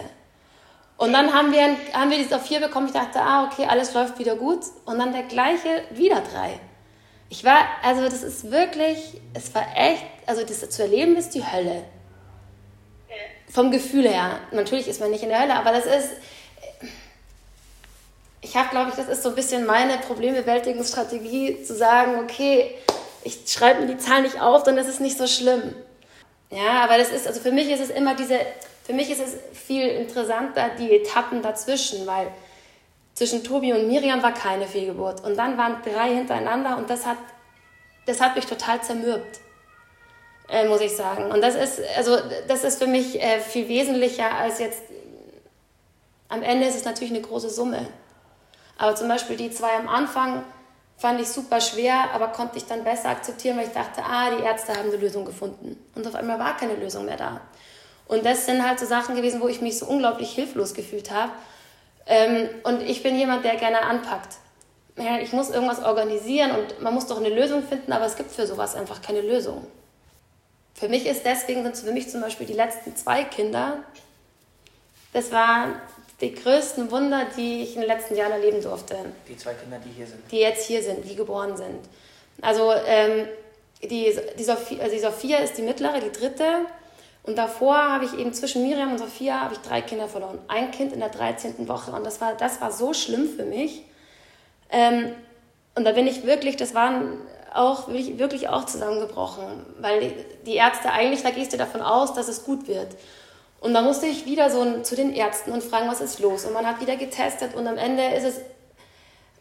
Und 0.97 1.13
dann 1.13 1.33
haben 1.33 1.53
wir, 1.53 1.77
haben 1.93 2.11
wir 2.11 2.19
diese 2.19 2.39
vier 2.41 2.61
bekommen. 2.61 2.87
Ich 2.87 2.93
dachte, 2.93 3.21
ah, 3.21 3.45
okay, 3.45 3.67
alles 3.67 3.95
läuft 3.95 4.19
wieder 4.19 4.35
gut. 4.35 4.61
Und 4.85 4.99
dann 4.99 5.13
der 5.13 5.23
gleiche, 5.23 5.85
wieder 5.91 6.21
drei. 6.21 6.59
Ich 7.31 7.45
war, 7.45 7.59
also 7.83 8.03
das 8.05 8.23
ist 8.23 8.51
wirklich, 8.51 9.21
es 9.35 9.55
war 9.55 9.67
echt, 9.77 10.05
also 10.27 10.45
das 10.45 10.69
zu 10.71 10.83
erleben 10.83 11.17
ist 11.17 11.35
die 11.35 11.45
Hölle. 11.45 11.85
Vom 13.51 13.71
Gefühl 13.71 14.09
her. 14.09 14.41
Natürlich 14.51 14.89
ist 14.89 15.01
man 15.01 15.11
nicht 15.11 15.23
in 15.23 15.29
der 15.29 15.41
Hölle, 15.41 15.55
aber 15.55 15.73
das 15.73 15.87
ist, 15.87 16.11
ich 18.41 18.57
habe, 18.57 18.69
glaube 18.71 18.91
ich, 18.91 18.97
das 18.97 19.09
ist 19.09 19.23
so 19.23 19.31
ein 19.31 19.35
bisschen 19.35 19.67
meine 19.67 19.99
Problembewältigungsstrategie, 19.99 21.63
zu 21.63 21.75
sagen, 21.75 22.21
okay, 22.23 22.75
ich 23.25 23.41
schreibe 23.47 23.81
mir 23.81 23.87
die 23.87 23.99
Zahlen 23.99 24.23
nicht 24.23 24.41
auf, 24.41 24.63
dann 24.63 24.79
ist 24.79 24.89
es 24.89 25.01
nicht 25.01 25.19
so 25.19 25.27
schlimm. 25.27 25.75
Ja, 26.51 26.83
aber 26.85 26.99
das 26.99 27.11
ist, 27.11 27.27
also 27.27 27.41
für 27.41 27.53
mich 27.53 27.69
ist 27.71 27.81
es 27.81 27.91
immer 27.91 28.15
diese, 28.15 28.39
für 28.85 28.93
mich 28.93 29.11
ist 29.11 29.21
es 29.21 29.37
viel 29.53 29.87
interessanter, 29.87 30.71
die 30.79 30.93
Etappen 30.93 31.43
dazwischen, 31.43 32.07
weil 32.07 32.29
zwischen 33.13 33.43
Tobi 33.43 33.73
und 33.73 33.89
Miriam 33.89 34.23
war 34.23 34.33
keine 34.33 34.67
Fehlgeburt. 34.67 35.23
Und 35.25 35.37
dann 35.37 35.59
waren 35.59 35.83
drei 35.83 36.15
hintereinander 36.15 36.79
und 36.79 36.89
das 36.89 37.05
hat, 37.05 37.19
das 38.07 38.21
hat 38.21 38.37
mich 38.37 38.47
total 38.47 38.81
zermürbt, 38.81 39.41
äh, 40.49 40.67
muss 40.69 40.81
ich 40.81 40.97
sagen. 40.97 41.31
Und 41.31 41.43
das 41.43 41.57
ist, 41.57 41.81
also, 41.97 42.17
das 42.47 42.65
ist 42.65 42.79
für 42.79 42.87
mich 42.87 43.21
äh, 43.21 43.41
viel 43.41 43.69
wesentlicher 43.69 44.33
als 44.33 44.61
jetzt, 44.61 44.83
am 46.29 46.43
Ende 46.43 46.67
ist 46.67 46.77
es 46.77 46.85
natürlich 46.85 47.13
eine 47.13 47.23
große 47.23 47.51
Summe. 47.51 47.89
Aber 48.79 48.95
zum 48.95 49.09
Beispiel 49.09 49.37
die 49.37 49.51
zwei 49.51 49.77
am 49.77 49.89
Anfang 49.89 50.45
fand 50.97 51.21
ich 51.21 51.29
super 51.29 51.61
schwer, 51.61 52.11
aber 52.15 52.29
konnte 52.29 52.57
ich 52.57 52.67
dann 52.67 52.85
besser 52.85 53.11
akzeptieren, 53.11 53.57
weil 53.57 53.67
ich 53.67 53.73
dachte, 53.73 54.03
ah, 54.03 54.31
die 54.31 54.43
Ärzte 54.43 54.73
haben 54.73 54.89
eine 54.89 54.97
Lösung 54.97 55.25
gefunden. 55.25 55.77
Und 55.95 56.07
auf 56.07 56.15
einmal 56.15 56.39
war 56.39 56.57
keine 56.57 56.75
Lösung 56.75 57.05
mehr 57.05 57.17
da. 57.17 57.41
Und 58.07 58.25
das 58.25 58.47
sind 58.47 58.67
halt 58.67 58.81
so 58.81 58.87
Sachen 58.87 59.15
gewesen, 59.15 59.41
wo 59.41 59.49
ich 59.49 59.61
mich 59.61 59.79
so 59.79 59.87
unglaublich 59.87 60.31
hilflos 60.31 60.75
gefühlt 60.75 61.11
habe. 61.11 61.31
Ähm, 62.07 62.49
und 62.65 62.83
ich 62.83 63.03
bin 63.03 63.17
jemand, 63.17 63.45
der 63.45 63.57
gerne 63.57 63.83
anpackt. 63.83 64.37
Ich 65.23 65.33
muss 65.33 65.51
irgendwas 65.51 65.85
organisieren 65.85 66.51
und 66.51 66.83
man 66.83 66.93
muss 66.93 67.07
doch 67.07 67.19
eine 67.19 67.29
Lösung 67.29 67.63
finden, 67.63 67.93
aber 67.93 68.07
es 68.07 68.17
gibt 68.17 68.33
für 68.33 68.49
sowas 68.49 68.75
einfach 68.75 69.01
keine 69.01 69.21
Lösung. 69.21 69.65
Für 70.75 70.89
mich 70.89 71.07
ist 71.07 71.25
deswegen, 71.25 71.63
sind 71.63 71.77
für 71.77 71.93
mich 71.93 72.09
zum 72.09 72.21
Beispiel 72.21 72.47
die 72.47 72.55
letzten 72.55 72.97
zwei 72.97 73.23
Kinder, 73.23 73.79
das 75.13 75.31
waren 75.31 75.75
die 76.21 76.35
größten 76.35 76.91
Wunder, 76.91 77.27
die 77.37 77.63
ich 77.63 77.75
in 77.75 77.83
den 77.83 77.89
letzten 77.89 78.17
Jahren 78.17 78.33
erleben 78.33 78.61
durfte. 78.61 78.97
Die 79.29 79.37
zwei 79.37 79.55
Kinder, 79.55 79.79
die 79.85 79.91
hier 79.91 80.07
sind. 80.07 80.21
Die 80.31 80.39
jetzt 80.39 80.67
hier 80.67 80.83
sind, 80.83 81.05
die 81.09 81.15
geboren 81.15 81.57
sind. 81.57 81.81
Also 82.41 82.73
ähm, 82.87 83.29
die, 83.83 84.13
die, 84.37 84.45
Sophia, 84.45 84.83
also 84.83 84.95
die 84.95 85.01
Sophia 85.01 85.39
ist 85.39 85.57
die 85.59 85.63
mittlere, 85.63 86.01
die 86.01 86.11
dritte. 86.11 86.67
Und 87.23 87.37
davor 87.37 87.77
habe 87.77 88.05
ich 88.05 88.19
eben 88.19 88.33
zwischen 88.33 88.67
Miriam 88.67 88.93
und 88.93 88.99
Sophia 88.99 89.41
habe 89.41 89.55
ich 89.55 89.61
drei 89.61 89.81
Kinder 89.81 90.09
verloren. 90.09 90.39
Ein 90.49 90.71
Kind 90.71 90.93
in 90.93 91.01
der 91.01 91.11
13. 91.11 91.69
Woche. 91.69 91.93
Und 91.93 92.05
das 92.05 92.21
war, 92.21 92.35
das 92.35 92.61
war 92.61 92.73
so 92.73 92.95
schlimm 92.95 93.29
für 93.29 93.45
mich. 93.45 93.83
Ähm, 94.71 95.13
und 95.75 95.85
da 95.85 95.93
bin 95.93 96.07
ich 96.07 96.25
wirklich, 96.25 96.57
das 96.57 96.75
waren 96.75 97.19
auch 97.53 97.89
wirklich, 97.89 98.19
wirklich 98.19 98.49
auch 98.49 98.65
zusammengebrochen. 98.65 99.45
Weil 99.79 100.13
die 100.47 100.55
Ärzte 100.55 100.91
eigentlich, 100.91 101.23
da 101.23 101.31
gehst 101.31 101.53
du 101.53 101.57
davon 101.57 101.83
aus, 101.83 102.15
dass 102.15 102.29
es 102.29 102.45
gut 102.45 102.67
wird. 102.67 102.89
Und 103.61 103.75
dann 103.75 103.85
musste 103.85 104.07
ich 104.07 104.25
wieder 104.25 104.51
so 104.51 104.83
zu 104.83 104.95
den 104.95 105.13
Ärzten 105.13 105.53
und 105.53 105.63
fragen, 105.63 105.89
was 105.89 106.01
ist 106.01 106.21
los? 106.21 106.45
Und 106.45 106.53
man 106.53 106.67
hat 106.67 106.81
wieder 106.81 106.97
getestet 106.97 107.55
und 107.55 107.67
am 107.67 107.77
Ende 107.77 108.05
ist 108.15 108.25
es, 108.25 108.41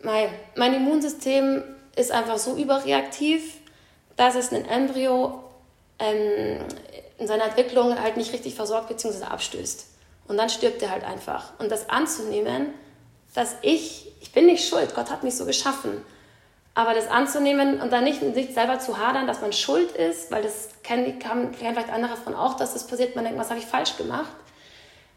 mein, 0.02 0.30
mein 0.56 0.74
Immunsystem 0.74 1.64
ist 1.96 2.12
einfach 2.12 2.38
so 2.38 2.56
überreaktiv, 2.56 3.58
dass 4.16 4.36
es 4.36 4.52
ein 4.52 4.66
Embryo 4.66 5.44
ähm, 6.00 6.60
in 7.18 7.28
seiner 7.28 7.46
Entwicklung 7.46 8.00
halt 8.00 8.18
nicht 8.18 8.34
richtig 8.34 8.56
versorgt 8.56 8.90
bzw. 8.90 9.26
abstößt. 9.26 9.88
Und 10.28 10.38
dann 10.38 10.50
stirbt 10.50 10.82
er 10.82 10.92
halt 10.92 11.04
einfach. 11.04 11.54
Und 11.60 11.72
das 11.72 11.90
anzunehmen, 11.90 12.74
dass 13.34 13.56
ich, 13.62 14.12
ich 14.20 14.32
bin 14.32 14.48
nicht 14.48 14.68
schuld, 14.68 14.94
Gott 14.96 15.10
hat 15.10 15.24
mich 15.24 15.36
so 15.36 15.46
geschaffen. 15.46 16.04
Aber 16.78 16.94
das 16.94 17.08
anzunehmen 17.08 17.82
und 17.82 17.92
dann 17.92 18.04
nicht 18.04 18.22
in 18.22 18.36
sich 18.36 18.54
selber 18.54 18.78
zu 18.78 19.00
hadern, 19.00 19.26
dass 19.26 19.42
man 19.42 19.52
schuld 19.52 19.94
ist, 19.94 20.30
weil 20.30 20.44
das 20.44 20.70
kennen, 20.84 21.18
kennen 21.18 21.52
vielleicht 21.52 21.90
andere 21.92 22.16
von 22.16 22.36
auch, 22.36 22.54
dass 22.54 22.74
das 22.74 22.86
passiert, 22.86 23.16
man 23.16 23.26
denkt, 23.26 23.40
was 23.40 23.50
habe 23.50 23.60
ich 23.60 23.66
falsch 23.66 23.98
gemacht. 23.98 24.30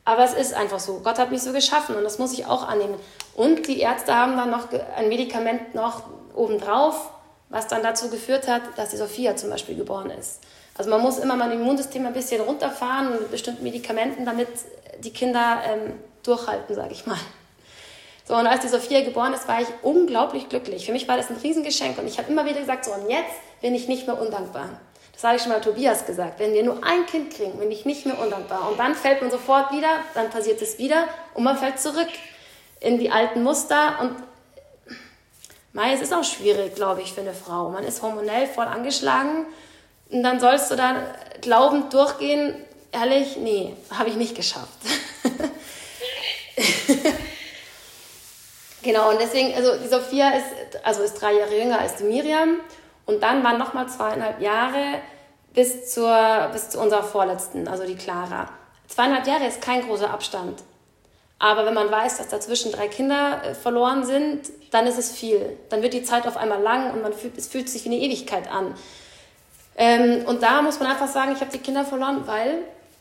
Aber 0.06 0.24
es 0.24 0.32
ist 0.32 0.54
einfach 0.54 0.80
so. 0.80 1.00
Gott 1.04 1.18
hat 1.18 1.30
mich 1.30 1.42
so 1.42 1.52
geschaffen 1.52 1.96
und 1.96 2.02
das 2.02 2.18
muss 2.18 2.32
ich 2.32 2.46
auch 2.46 2.66
annehmen. 2.66 2.94
Und 3.34 3.66
die 3.66 3.80
Ärzte 3.80 4.14
haben 4.14 4.38
dann 4.38 4.48
noch 4.48 4.68
ein 4.96 5.10
Medikament 5.10 5.74
noch 5.74 6.04
obendrauf, 6.34 7.10
was 7.50 7.66
dann 7.66 7.82
dazu 7.82 8.08
geführt 8.08 8.48
hat, 8.48 8.62
dass 8.76 8.88
die 8.88 8.96
Sophia 8.96 9.36
zum 9.36 9.50
Beispiel 9.50 9.76
geboren 9.76 10.08
ist. 10.08 10.40
Also 10.78 10.88
man 10.88 11.02
muss 11.02 11.18
immer 11.18 11.36
mein 11.36 11.52
Immunsystem 11.52 12.06
ein 12.06 12.14
bisschen 12.14 12.40
runterfahren 12.40 13.10
mit 13.10 13.30
bestimmten 13.30 13.64
Medikamenten, 13.64 14.24
damit 14.24 14.48
die 15.00 15.12
Kinder 15.12 15.58
ähm, 15.66 15.92
durchhalten, 16.22 16.74
sage 16.74 16.92
ich 16.92 17.04
mal. 17.04 17.18
So, 18.30 18.36
und 18.36 18.46
als 18.46 18.60
die 18.60 18.68
Sophia 18.68 19.00
geboren 19.00 19.34
ist, 19.34 19.48
war 19.48 19.60
ich 19.60 19.66
unglaublich 19.82 20.48
glücklich. 20.48 20.86
Für 20.86 20.92
mich 20.92 21.08
war 21.08 21.16
das 21.16 21.30
ein 21.30 21.36
Riesengeschenk 21.42 21.98
und 21.98 22.06
ich 22.06 22.16
habe 22.16 22.30
immer 22.30 22.44
wieder 22.44 22.60
gesagt, 22.60 22.84
so 22.84 22.92
und 22.92 23.10
jetzt 23.10 23.34
bin 23.60 23.74
ich 23.74 23.88
nicht 23.88 24.06
mehr 24.06 24.22
undankbar. 24.22 24.68
Das 25.12 25.24
habe 25.24 25.34
ich 25.34 25.42
schon 25.42 25.50
mal 25.50 25.60
Tobias 25.60 26.06
gesagt. 26.06 26.38
Wenn 26.38 26.52
wir 26.52 26.62
nur 26.62 26.76
ein 26.84 27.06
Kind 27.06 27.34
kriegen, 27.34 27.58
bin 27.58 27.72
ich 27.72 27.86
nicht 27.86 28.06
mehr 28.06 28.16
undankbar. 28.20 28.70
Und 28.70 28.78
dann 28.78 28.94
fällt 28.94 29.20
man 29.20 29.32
sofort 29.32 29.72
wieder, 29.72 29.88
dann 30.14 30.30
passiert 30.30 30.62
es 30.62 30.78
wieder 30.78 31.08
und 31.34 31.42
man 31.42 31.58
fällt 31.58 31.80
zurück 31.80 32.06
in 32.78 33.00
die 33.00 33.10
alten 33.10 33.42
Muster. 33.42 33.98
Und 34.00 34.14
Mei, 35.72 35.92
es 35.92 36.00
ist 36.00 36.14
auch 36.14 36.22
schwierig, 36.22 36.76
glaube 36.76 37.02
ich, 37.02 37.12
für 37.12 37.22
eine 37.22 37.34
Frau. 37.34 37.70
Man 37.70 37.82
ist 37.82 38.00
hormonell 38.00 38.46
voll 38.46 38.66
angeschlagen 38.66 39.44
und 40.08 40.22
dann 40.22 40.38
sollst 40.38 40.70
du 40.70 40.76
da 40.76 40.94
glaubend 41.40 41.92
durchgehen. 41.92 42.54
Ehrlich, 42.92 43.38
nee, 43.38 43.74
habe 43.90 44.08
ich 44.08 44.14
nicht 44.14 44.36
geschafft. 44.36 44.68
genau, 48.82 49.10
und 49.10 49.20
deswegen, 49.20 49.54
also 49.54 49.76
die 49.76 49.88
Sophia 49.88 50.30
ist, 50.30 50.84
also 50.84 51.02
ist 51.02 51.14
drei 51.14 51.34
Jahre 51.34 51.58
jünger 51.58 51.80
als 51.80 51.96
die 51.96 52.04
Miriam. 52.04 52.60
Und 53.06 53.22
dann 53.22 53.42
waren 53.42 53.58
nochmal 53.58 53.88
zweieinhalb 53.88 54.40
Jahre 54.40 55.00
bis, 55.52 55.92
zur, 55.92 56.48
bis 56.52 56.70
zu 56.70 56.80
unserer 56.80 57.02
vorletzten, 57.02 57.66
also 57.66 57.84
die 57.84 57.96
Clara. 57.96 58.48
zweieinhalb 58.86 59.26
Jahre 59.26 59.46
ist 59.46 59.60
kein 59.60 59.86
großer 59.86 60.10
Abstand. 60.10 60.62
Aber 61.40 61.64
wenn 61.64 61.74
man 61.74 61.90
weiß, 61.90 62.18
dass 62.18 62.28
dazwischen 62.28 62.70
drei 62.70 62.86
Kinder 62.86 63.42
äh, 63.42 63.54
verloren 63.54 64.04
sind, 64.04 64.42
dann 64.70 64.86
ist 64.86 64.98
es 64.98 65.10
viel. 65.10 65.56
Dann 65.70 65.82
wird 65.82 65.94
die 65.94 66.02
Zeit 66.02 66.26
auf 66.26 66.36
einmal 66.36 66.60
lang 66.60 66.92
und 66.92 67.02
man 67.02 67.14
fühlt, 67.14 67.36
es 67.38 67.48
fühlt 67.48 67.68
sich 67.68 67.84
wie 67.84 67.88
eine 67.88 67.98
Ewigkeit 67.98 68.52
an. 68.52 68.74
Ähm, 69.76 70.26
und 70.26 70.42
da 70.42 70.60
muss 70.60 70.78
man 70.78 70.90
einfach 70.90 71.08
sagen, 71.08 71.32
ich 71.32 71.40
habe 71.40 71.50
die 71.50 71.58
Kinder 71.58 71.84
verloren, 71.84 72.26
weil 72.26 72.58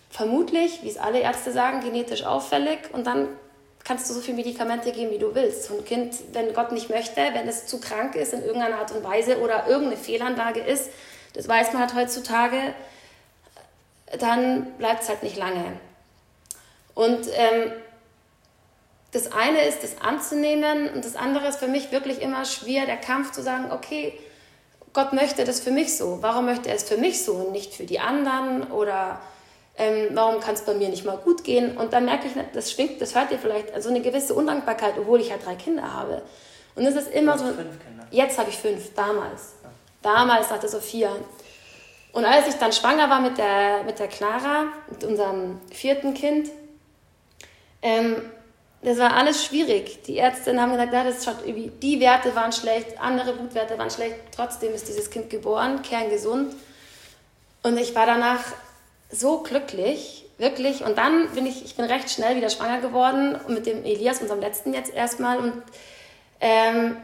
vermutlich, 0.10 0.82
wie 0.84 0.90
es 0.90 0.98
alle 0.98 1.20
Ärzte 1.20 1.52
sagen, 1.52 1.82
genetisch 1.82 2.24
auffällig 2.24 2.80
und 2.94 3.06
dann 3.06 3.28
kannst 3.90 4.08
du 4.08 4.14
so 4.14 4.22
viele 4.22 4.38
Medikamente 4.38 4.92
geben, 4.92 5.10
wie 5.10 5.18
du 5.18 5.34
willst. 5.34 5.64
So 5.64 5.76
ein 5.76 5.84
Kind, 5.84 6.14
wenn 6.32 6.54
Gott 6.54 6.72
nicht 6.72 6.92
möchte, 6.92 7.16
wenn 7.34 7.48
es 7.48 7.66
zu 7.66 7.80
krank 7.80 8.14
ist 8.14 8.34
in 8.34 8.44
irgendeiner 8.44 8.78
Art 8.78 8.92
und 8.92 9.04
Weise 9.04 9.40
oder 9.40 9.66
irgendeine 9.66 9.98
Fehlanlage 9.98 10.60
ist, 10.60 10.92
das 11.34 11.48
weiß 11.48 11.74
man 11.74 11.82
halt 11.82 11.96
heutzutage, 11.96 12.76
dann 14.20 14.74
bleibt 14.74 15.02
es 15.02 15.10
halt 15.10 15.24
nicht 15.24 15.38
lange. 15.38 15.80
Und 16.94 17.30
ähm, 17.34 17.72
das 19.10 19.32
eine 19.32 19.64
ist, 19.64 19.82
das 19.82 20.00
anzunehmen 20.02 20.90
und 20.94 21.04
das 21.04 21.16
andere 21.16 21.48
ist 21.48 21.58
für 21.58 21.68
mich 21.68 21.92
wirklich 21.92 22.22
immer 22.22 22.46
schwer, 22.46 22.86
der 22.86 22.98
Kampf 22.98 23.32
zu 23.32 23.42
sagen, 23.42 23.72
okay, 23.72 24.14
Gott 24.94 25.14
möchte 25.14 25.46
das 25.46 25.62
für 25.62 25.72
mich 25.72 25.98
so. 25.98 26.20
Warum 26.22 26.46
möchte 26.46 26.70
er 26.70 26.76
es 26.76 26.84
für 26.84 26.98
mich 26.98 27.26
so 27.26 27.34
und 27.34 27.54
nicht 27.54 27.74
für 27.74 27.86
die 27.86 28.00
anderen? 28.00 28.72
Oder 28.72 29.20
ähm, 29.80 30.10
warum 30.14 30.42
kann 30.42 30.54
es 30.54 30.62
bei 30.62 30.74
mir 30.74 30.90
nicht 30.90 31.06
mal 31.06 31.18
gut 31.18 31.44
gehen? 31.44 31.78
Und 31.78 31.94
dann 31.94 32.06
merke 32.06 32.28
ich, 32.28 32.34
das 32.54 32.72
schwingt, 32.72 33.02
das 33.02 33.16
hört 33.16 33.32
ihr 33.32 33.40
vielleicht, 33.40 33.74
also 33.74 33.90
eine 33.90 34.02
gewisse 34.02 34.34
Undankbarkeit, 34.34 34.96
obwohl 35.00 35.22
ich 35.22 35.30
ja 35.30 35.38
drei 35.38 35.56
Kinder 35.56 35.94
habe. 35.94 36.22
Und 36.76 36.86
es 36.86 36.96
ist 36.96 37.12
immer 37.14 37.38
so. 37.38 37.46
Jetzt 38.12 38.38
habe 38.38 38.50
ich 38.50 38.58
fünf, 38.58 38.94
damals. 38.94 39.54
Ja. 39.64 39.70
Damals 40.02 40.52
hatte 40.52 40.68
Sophia. 40.68 41.12
Und 42.12 42.26
als 42.26 42.48
ich 42.48 42.56
dann 42.56 42.74
schwanger 42.74 43.10
war 43.10 43.22
mit 43.22 43.38
der, 43.38 43.84
mit 43.86 44.00
der 44.00 44.08
Clara, 44.08 44.66
mit 44.90 45.04
unserem 45.04 45.62
vierten 45.72 46.14
Kind, 46.14 46.50
ähm, 47.82 48.18
das 48.82 48.98
war 48.98 49.14
alles 49.16 49.46
schwierig. 49.46 50.04
Die 50.04 50.18
Ärztinnen 50.18 50.62
haben 50.62 50.72
gesagt, 50.72 50.94
ja, 50.94 51.04
das 51.04 51.24
schaut 51.24 51.46
irgendwie, 51.46 51.70
die 51.82 52.00
Werte 52.00 52.36
waren 52.36 52.52
schlecht, 52.52 53.00
andere 53.00 53.34
Blutwerte 53.34 53.78
waren 53.78 53.92
schlecht. 53.92 54.16
Trotzdem 54.36 54.74
ist 54.74 54.88
dieses 54.88 55.10
Kind 55.10 55.30
geboren, 55.30 55.82
kerngesund. 55.82 56.56
Und 57.62 57.78
ich 57.78 57.94
war 57.94 58.06
danach 58.06 58.40
so 59.10 59.40
glücklich, 59.40 60.26
wirklich. 60.38 60.84
Und 60.84 60.98
dann 60.98 61.30
bin 61.32 61.46
ich, 61.46 61.66
ich 61.66 61.76
bin 61.76 61.86
recht 61.86 62.10
schnell 62.10 62.36
wieder 62.36 62.50
schwanger 62.50 62.82
geworden 62.82 63.40
mit 63.48 63.66
dem 63.66 63.84
Elias, 63.84 64.22
unserem 64.22 64.40
letzten 64.40 64.74
jetzt 64.74 64.94
erstmal. 64.94 65.40
Und 65.40 65.54
ähm, 66.40 66.98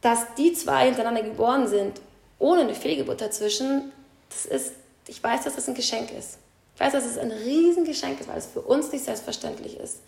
dass 0.00 0.34
die 0.36 0.52
zwei 0.52 0.86
hintereinander 0.86 1.22
geboren 1.22 1.66
sind, 1.66 2.00
ohne 2.38 2.62
eine 2.62 2.74
Fehlgeburt 2.74 3.20
dazwischen, 3.20 3.92
das 4.28 4.44
ist, 4.44 4.72
ich 5.06 5.22
weiß, 5.22 5.44
dass 5.44 5.54
das 5.54 5.68
ein 5.68 5.74
Geschenk 5.74 6.10
ist. 6.10 6.38
Ich 6.74 6.80
weiß, 6.80 6.92
dass 6.92 7.06
es 7.06 7.16
ein 7.16 7.30
Riesengeschenk 7.30 8.20
ist, 8.20 8.28
weil 8.28 8.38
es 8.38 8.46
für 8.46 8.60
uns 8.60 8.90
nicht 8.92 9.04
selbstverständlich 9.04 9.78
ist. 9.78 10.00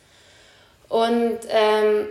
Und 0.88 1.38
ähm, 1.48 2.08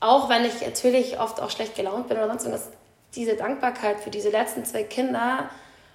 auch 0.00 0.28
wenn 0.28 0.44
ich 0.44 0.60
natürlich 0.60 1.18
oft 1.18 1.40
auch 1.40 1.50
schlecht 1.50 1.76
gelaunt 1.76 2.08
bin 2.08 2.16
oder 2.18 2.28
sonst 2.28 2.44
irgendwas, 2.44 2.68
diese 3.14 3.36
Dankbarkeit 3.36 4.00
für 4.00 4.10
diese 4.10 4.30
letzten 4.30 4.64
zwei 4.64 4.82
Kinder 4.82 5.48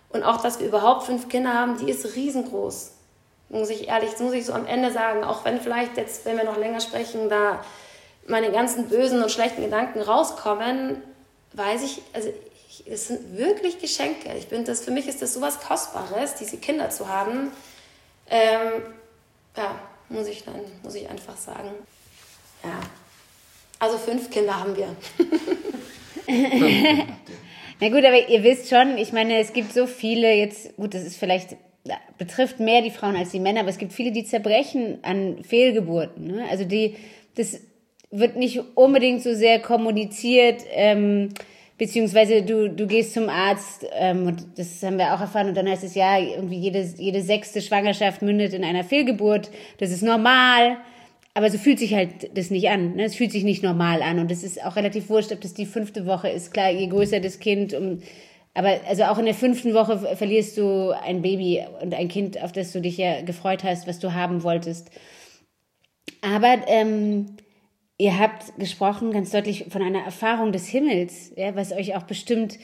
und 0.10 0.24
auch, 0.24 0.42
dass 0.42 0.60
wir 0.60 0.68
überhaupt 0.68 1.04
fünf 1.04 1.30
Kinder 1.30 1.54
haben, 1.54 1.78
die 1.78 1.90
ist 1.90 2.16
riesengroß. 2.16 2.92
Muss 3.50 3.70
ich 3.70 3.88
ehrlich, 3.88 4.18
muss 4.20 4.34
ich 4.34 4.46
so 4.46 4.54
am 4.54 4.66
Ende 4.66 4.92
sagen, 4.92 5.24
auch 5.24 5.46
wenn 5.46 5.60
vielleicht 5.60 5.98
jetzt, 5.98 6.26
wenn 6.26 6.38
wir 6.38 6.44
noch 6.44 6.58
länger 6.58 6.82
sprechen, 6.82 7.30
da 7.30 7.64
meine 8.28 8.52
ganzen 8.52 8.90
bösen 8.90 9.24
und 9.24 9.32
schlechten 9.32 9.62
Gedanken 9.62 10.02
rauskommen, 10.02 11.02
weiß 11.54 11.84
ich, 11.84 12.02
also 12.14 12.32
es 12.86 13.08
sind 13.08 13.38
wirklich 13.38 13.80
Geschenke. 13.80 14.34
Ich 14.38 14.48
bin 14.48 14.66
das, 14.66 14.82
für 14.82 14.92
mich 14.92 15.08
ist 15.08 15.22
das 15.22 15.34
so 15.34 15.42
was 15.42 15.60
Kostbares, 15.60 16.36
diese 16.36 16.58
Kinder 16.58 16.90
zu 16.90 17.08
haben. 17.08 17.52
Ähm, 18.30 18.84
ja, 19.58 19.76
muss 20.10 20.28
ich 20.28 20.44
dann, 20.44 20.62
muss 20.84 20.96
ich 20.96 21.10
einfach 21.10 21.38
sagen. 21.38 21.72
Ja. 22.64 22.80
Also 23.80 23.98
fünf 23.98 24.30
Kinder 24.30 24.60
haben 24.60 24.76
wir. 24.76 24.96
Na 27.82 27.88
gut, 27.88 28.04
aber 28.04 28.28
ihr 28.28 28.44
wisst 28.44 28.70
schon, 28.70 28.98
ich 28.98 29.14
meine, 29.14 29.38
es 29.38 29.54
gibt 29.54 29.74
so 29.74 29.88
viele 29.88 30.34
jetzt, 30.34 30.76
gut, 30.76 30.94
das 30.94 31.04
ist 31.04 31.18
vielleicht, 31.18 31.56
betrifft 32.18 32.60
mehr 32.60 32.82
die 32.82 32.92
Frauen 32.92 33.16
als 33.16 33.32
die 33.32 33.40
Männer, 33.40 33.62
aber 33.62 33.70
es 33.70 33.78
gibt 33.78 33.94
viele, 33.94 34.12
die 34.12 34.26
zerbrechen 34.26 35.00
an 35.02 35.44
Fehlgeburten. 35.44 36.28
Ne? 36.28 36.46
Also 36.50 36.66
die, 36.66 36.98
das 37.36 37.62
wird 38.12 38.36
nicht 38.36 38.62
unbedingt 38.76 39.24
so 39.24 39.34
sehr 39.34 39.60
kommuniziert, 39.60 40.64
ähm, 40.74 41.30
beziehungsweise 41.78 42.42
du, 42.42 42.70
du 42.70 42.86
gehst 42.86 43.14
zum 43.14 43.30
Arzt 43.30 43.86
ähm, 43.94 44.28
und 44.28 44.46
das 44.58 44.84
haben 44.84 44.98
wir 44.98 45.14
auch 45.14 45.22
erfahren 45.22 45.48
und 45.48 45.56
dann 45.56 45.70
heißt 45.70 45.86
es 45.86 45.96
ja, 45.96 46.20
irgendwie 46.20 46.58
jede, 46.58 46.82
jede 46.98 47.22
sechste 47.22 47.62
Schwangerschaft 47.62 48.22
mündet 48.22 48.54
in 48.54 48.66
einer 48.66 48.84
Fehlgeburt, 48.84 49.50
das 49.78 49.92
ist 49.92 50.04
normal, 50.04 50.78
aber 51.34 51.50
so 51.50 51.58
fühlt 51.58 51.80
sich 51.80 51.94
halt 51.94 52.38
das 52.38 52.50
nicht 52.50 52.70
an, 52.70 52.96
ne? 52.96 53.04
es 53.04 53.16
fühlt 53.16 53.32
sich 53.32 53.44
nicht 53.44 53.64
normal 53.64 54.02
an 54.02 54.20
und 54.20 54.32
es 54.32 54.44
ist 54.44 54.64
auch 54.64 54.76
relativ 54.76 55.10
wurscht, 55.10 55.32
ob 55.32 55.42
das 55.42 55.54
die 55.54 55.66
fünfte 55.66 56.06
Woche 56.06 56.30
ist, 56.30 56.54
klar, 56.54 56.70
je 56.70 56.88
größer 56.88 57.20
das 57.20 57.40
Kind, 57.40 57.74
um, 57.74 58.02
aber 58.54 58.80
also 58.88 59.04
auch 59.04 59.20
in 59.20 59.26
der 59.26 59.36
fünften 59.36 59.74
Woche 59.74 60.16
verlierst 60.16 60.58
du 60.58 60.92
ein 60.92 61.22
Baby 61.22 61.64
und 61.82 61.94
ein 61.94 62.08
Kind, 62.08 62.42
auf 62.42 62.52
das 62.52 62.72
du 62.72 62.82
dich 62.82 62.98
ja 62.98 63.22
gefreut 63.22 63.64
hast, 63.64 63.88
was 63.88 64.00
du 64.00 64.14
haben 64.14 64.44
wolltest. 64.44 64.90
Aber 66.22 66.58
ähm, 66.68 67.38
Ihr 68.02 68.18
habt 68.18 68.58
gesprochen 68.58 69.12
ganz 69.12 69.32
deutlich 69.32 69.66
von 69.68 69.82
einer 69.82 70.00
Erfahrung 70.00 70.54
des 70.54 70.70
Himmels, 70.70 71.34
ja, 71.36 71.54
was 71.58 71.74
euch 71.74 71.98
auch 71.98 72.04
bestimmt 72.04 72.58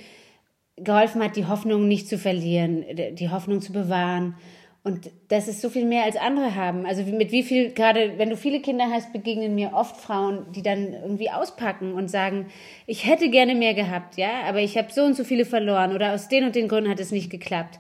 geholfen 0.77 1.21
hat, 1.21 1.35
die 1.35 1.45
Hoffnung 1.45 1.89
nicht 1.89 2.07
zu 2.07 2.17
verlieren, 2.17 2.85
die 3.15 3.29
Hoffnung 3.29 3.59
zu 3.59 3.73
bewahren. 3.73 4.37
Und 4.85 5.09
das 5.29 5.47
ist 5.47 5.61
so 5.61 5.71
viel 5.71 5.83
mehr 5.83 6.03
als 6.03 6.15
andere 6.15 6.53
haben. 6.53 6.85
Also 6.85 7.01
mit 7.01 7.31
wie 7.31 7.41
viel, 7.41 7.71
gerade 7.71 8.19
wenn 8.19 8.29
du 8.29 8.37
viele 8.37 8.61
Kinder 8.61 8.85
hast, 8.91 9.11
begegnen 9.11 9.55
mir 9.55 9.73
oft 9.73 9.97
Frauen, 9.97 10.45
die 10.51 10.61
dann 10.61 10.93
irgendwie 10.93 11.31
auspacken 11.31 11.93
und 11.93 12.07
sagen, 12.07 12.45
ich 12.85 13.07
hätte 13.07 13.31
gerne 13.31 13.55
mehr 13.55 13.73
gehabt, 13.73 14.15
ja, 14.15 14.43
aber 14.47 14.59
ich 14.59 14.77
habe 14.77 14.93
so 14.93 15.01
und 15.01 15.15
so 15.15 15.23
viele 15.23 15.43
verloren 15.45 15.95
oder 15.95 16.13
aus 16.13 16.27
den 16.27 16.43
und 16.43 16.53
den 16.53 16.67
Gründen 16.67 16.91
hat 16.91 16.99
es 16.99 17.11
nicht 17.11 17.31
geklappt. 17.31 17.79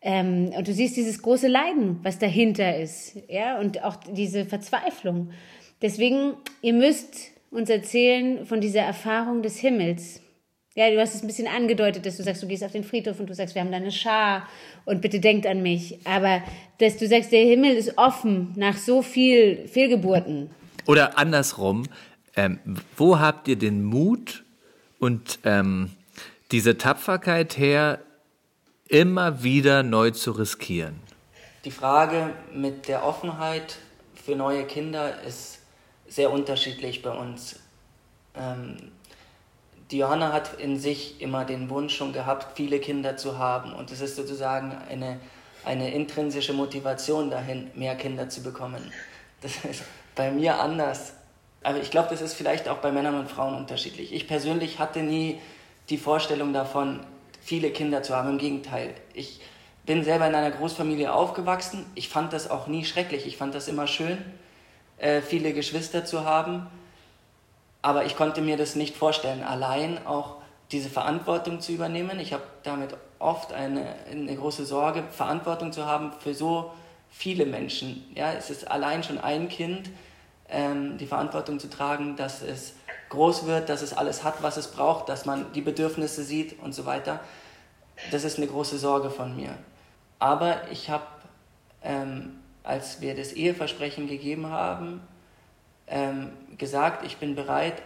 Ähm, 0.00 0.52
und 0.56 0.68
du 0.68 0.72
siehst 0.72 0.96
dieses 0.96 1.20
große 1.22 1.48
Leiden, 1.48 1.98
was 2.04 2.20
dahinter 2.20 2.78
ist, 2.78 3.16
ja, 3.28 3.58
und 3.58 3.82
auch 3.82 3.96
diese 3.96 4.44
Verzweiflung. 4.44 5.32
Deswegen, 5.82 6.34
ihr 6.62 6.74
müsst 6.74 7.32
uns 7.50 7.68
erzählen 7.68 8.46
von 8.46 8.60
dieser 8.60 8.82
Erfahrung 8.82 9.42
des 9.42 9.58
Himmels. 9.58 10.20
Ja, 10.76 10.90
du 10.90 11.00
hast 11.00 11.14
es 11.14 11.22
ein 11.22 11.28
bisschen 11.28 11.46
angedeutet, 11.46 12.04
dass 12.04 12.16
du 12.16 12.24
sagst, 12.24 12.42
du 12.42 12.48
gehst 12.48 12.64
auf 12.64 12.72
den 12.72 12.82
Friedhof 12.82 13.20
und 13.20 13.30
du 13.30 13.34
sagst, 13.34 13.54
wir 13.54 13.62
haben 13.62 13.70
da 13.70 13.76
eine 13.76 13.92
Schar 13.92 14.48
und 14.84 15.00
bitte 15.00 15.20
denkt 15.20 15.46
an 15.46 15.62
mich. 15.62 16.04
Aber 16.04 16.42
dass 16.78 16.96
du 16.96 17.06
sagst, 17.06 17.30
der 17.30 17.44
Himmel 17.44 17.76
ist 17.76 17.96
offen 17.96 18.52
nach 18.56 18.76
so 18.76 19.00
viel 19.00 19.68
Fehlgeburten. 19.68 20.50
Oder 20.86 21.16
andersrum, 21.16 21.84
ähm, 22.34 22.58
wo 22.96 23.20
habt 23.20 23.46
ihr 23.46 23.54
den 23.54 23.84
Mut 23.84 24.42
und 24.98 25.38
ähm, 25.44 25.92
diese 26.50 26.76
Tapferkeit 26.76 27.56
her, 27.56 28.00
immer 28.88 29.44
wieder 29.44 29.84
neu 29.84 30.10
zu 30.10 30.32
riskieren? 30.32 30.96
Die 31.64 31.70
Frage 31.70 32.30
mit 32.52 32.88
der 32.88 33.04
Offenheit 33.04 33.76
für 34.14 34.34
neue 34.34 34.64
Kinder 34.64 35.22
ist 35.22 35.60
sehr 36.08 36.32
unterschiedlich 36.32 37.00
bei 37.00 37.12
uns. 37.12 37.60
Ähm, 38.36 38.90
die 39.90 39.98
Johanna 39.98 40.32
hat 40.32 40.58
in 40.58 40.78
sich 40.78 41.20
immer 41.20 41.44
den 41.44 41.68
Wunsch 41.70 41.94
schon 41.96 42.12
gehabt, 42.12 42.56
viele 42.56 42.78
Kinder 42.80 43.16
zu 43.16 43.38
haben. 43.38 43.72
Und 43.72 43.90
es 43.90 44.00
ist 44.00 44.16
sozusagen 44.16 44.76
eine, 44.90 45.20
eine 45.64 45.92
intrinsische 45.92 46.52
Motivation 46.52 47.30
dahin, 47.30 47.70
mehr 47.74 47.94
Kinder 47.96 48.28
zu 48.28 48.42
bekommen. 48.42 48.92
Das 49.40 49.64
ist 49.64 49.82
bei 50.14 50.30
mir 50.30 50.60
anders. 50.60 51.14
Aber 51.62 51.78
ich 51.78 51.90
glaube, 51.90 52.08
das 52.10 52.22
ist 52.22 52.34
vielleicht 52.34 52.68
auch 52.68 52.78
bei 52.78 52.92
Männern 52.92 53.18
und 53.18 53.30
Frauen 53.30 53.54
unterschiedlich. 53.54 54.12
Ich 54.12 54.26
persönlich 54.26 54.78
hatte 54.78 55.02
nie 55.02 55.38
die 55.90 55.98
Vorstellung 55.98 56.52
davon, 56.52 57.00
viele 57.42 57.70
Kinder 57.70 58.02
zu 58.02 58.16
haben. 58.16 58.30
Im 58.30 58.38
Gegenteil. 58.38 58.94
Ich 59.12 59.40
bin 59.84 60.02
selber 60.02 60.26
in 60.26 60.34
einer 60.34 60.50
Großfamilie 60.50 61.12
aufgewachsen. 61.12 61.84
Ich 61.94 62.08
fand 62.08 62.32
das 62.32 62.50
auch 62.50 62.66
nie 62.66 62.84
schrecklich. 62.84 63.26
Ich 63.26 63.36
fand 63.36 63.54
das 63.54 63.68
immer 63.68 63.86
schön. 63.86 64.18
Äh, 64.96 65.20
viele 65.20 65.52
Geschwister 65.52 66.04
zu 66.04 66.24
haben. 66.24 66.66
Aber 67.84 68.06
ich 68.06 68.16
konnte 68.16 68.40
mir 68.40 68.56
das 68.56 68.76
nicht 68.76 68.96
vorstellen, 68.96 69.42
allein 69.42 70.06
auch 70.06 70.36
diese 70.72 70.88
Verantwortung 70.88 71.60
zu 71.60 71.70
übernehmen. 71.70 72.18
Ich 72.18 72.32
habe 72.32 72.44
damit 72.62 72.96
oft 73.18 73.52
eine, 73.52 73.94
eine 74.10 74.34
große 74.34 74.64
Sorge, 74.64 75.04
Verantwortung 75.10 75.70
zu 75.70 75.84
haben 75.84 76.10
für 76.18 76.32
so 76.32 76.72
viele 77.10 77.44
Menschen. 77.44 78.02
Ja, 78.14 78.32
es 78.32 78.48
ist 78.48 78.70
allein 78.70 79.04
schon 79.04 79.18
ein 79.18 79.50
Kind, 79.50 79.90
ähm, 80.48 80.96
die 80.96 81.06
Verantwortung 81.06 81.60
zu 81.60 81.68
tragen, 81.68 82.16
dass 82.16 82.40
es 82.40 82.72
groß 83.10 83.44
wird, 83.44 83.68
dass 83.68 83.82
es 83.82 83.92
alles 83.92 84.24
hat, 84.24 84.42
was 84.42 84.56
es 84.56 84.68
braucht, 84.68 85.10
dass 85.10 85.26
man 85.26 85.52
die 85.52 85.60
Bedürfnisse 85.60 86.24
sieht 86.24 86.58
und 86.62 86.72
so 86.72 86.86
weiter. 86.86 87.20
Das 88.12 88.24
ist 88.24 88.38
eine 88.38 88.46
große 88.46 88.78
Sorge 88.78 89.10
von 89.10 89.36
mir. 89.36 89.58
Aber 90.18 90.70
ich 90.70 90.88
habe 90.88 91.04
ähm, 91.82 92.38
als 92.62 93.02
wir 93.02 93.14
das 93.14 93.34
Eheversprechen 93.34 94.08
gegeben 94.08 94.46
haben, 94.46 95.02
ähm, 95.86 96.32
gesagt, 96.58 97.04
ich 97.04 97.16
bin 97.18 97.34
bereit, 97.34 97.82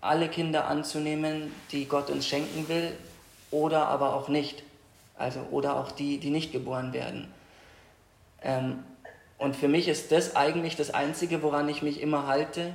alle 0.00 0.28
Kinder 0.28 0.66
anzunehmen, 0.66 1.52
die 1.72 1.86
Gott 1.86 2.10
uns 2.10 2.26
schenken 2.26 2.68
will, 2.68 2.92
oder 3.50 3.86
aber 3.86 4.14
auch 4.14 4.28
nicht. 4.28 4.62
Also, 5.16 5.40
oder 5.50 5.76
auch 5.76 5.92
die, 5.92 6.18
die 6.18 6.30
nicht 6.30 6.52
geboren 6.52 6.92
werden. 6.92 7.30
Ähm, 8.42 8.84
und 9.38 9.56
für 9.56 9.68
mich 9.68 9.88
ist 9.88 10.12
das 10.12 10.36
eigentlich 10.36 10.76
das 10.76 10.92
Einzige, 10.92 11.42
woran 11.42 11.68
ich 11.68 11.82
mich 11.82 12.00
immer 12.00 12.26
halte, 12.26 12.74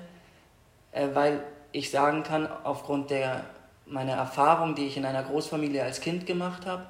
äh, 0.91 1.07
weil 1.13 1.43
ich 1.71 1.89
sagen 1.89 2.23
kann, 2.23 2.47
aufgrund 2.63 3.09
der, 3.09 3.45
meiner 3.85 4.13
Erfahrung, 4.13 4.75
die 4.75 4.87
ich 4.87 4.97
in 4.97 5.05
einer 5.05 5.23
Großfamilie 5.23 5.83
als 5.83 6.01
Kind 6.01 6.25
gemacht 6.25 6.65
habe, 6.65 6.85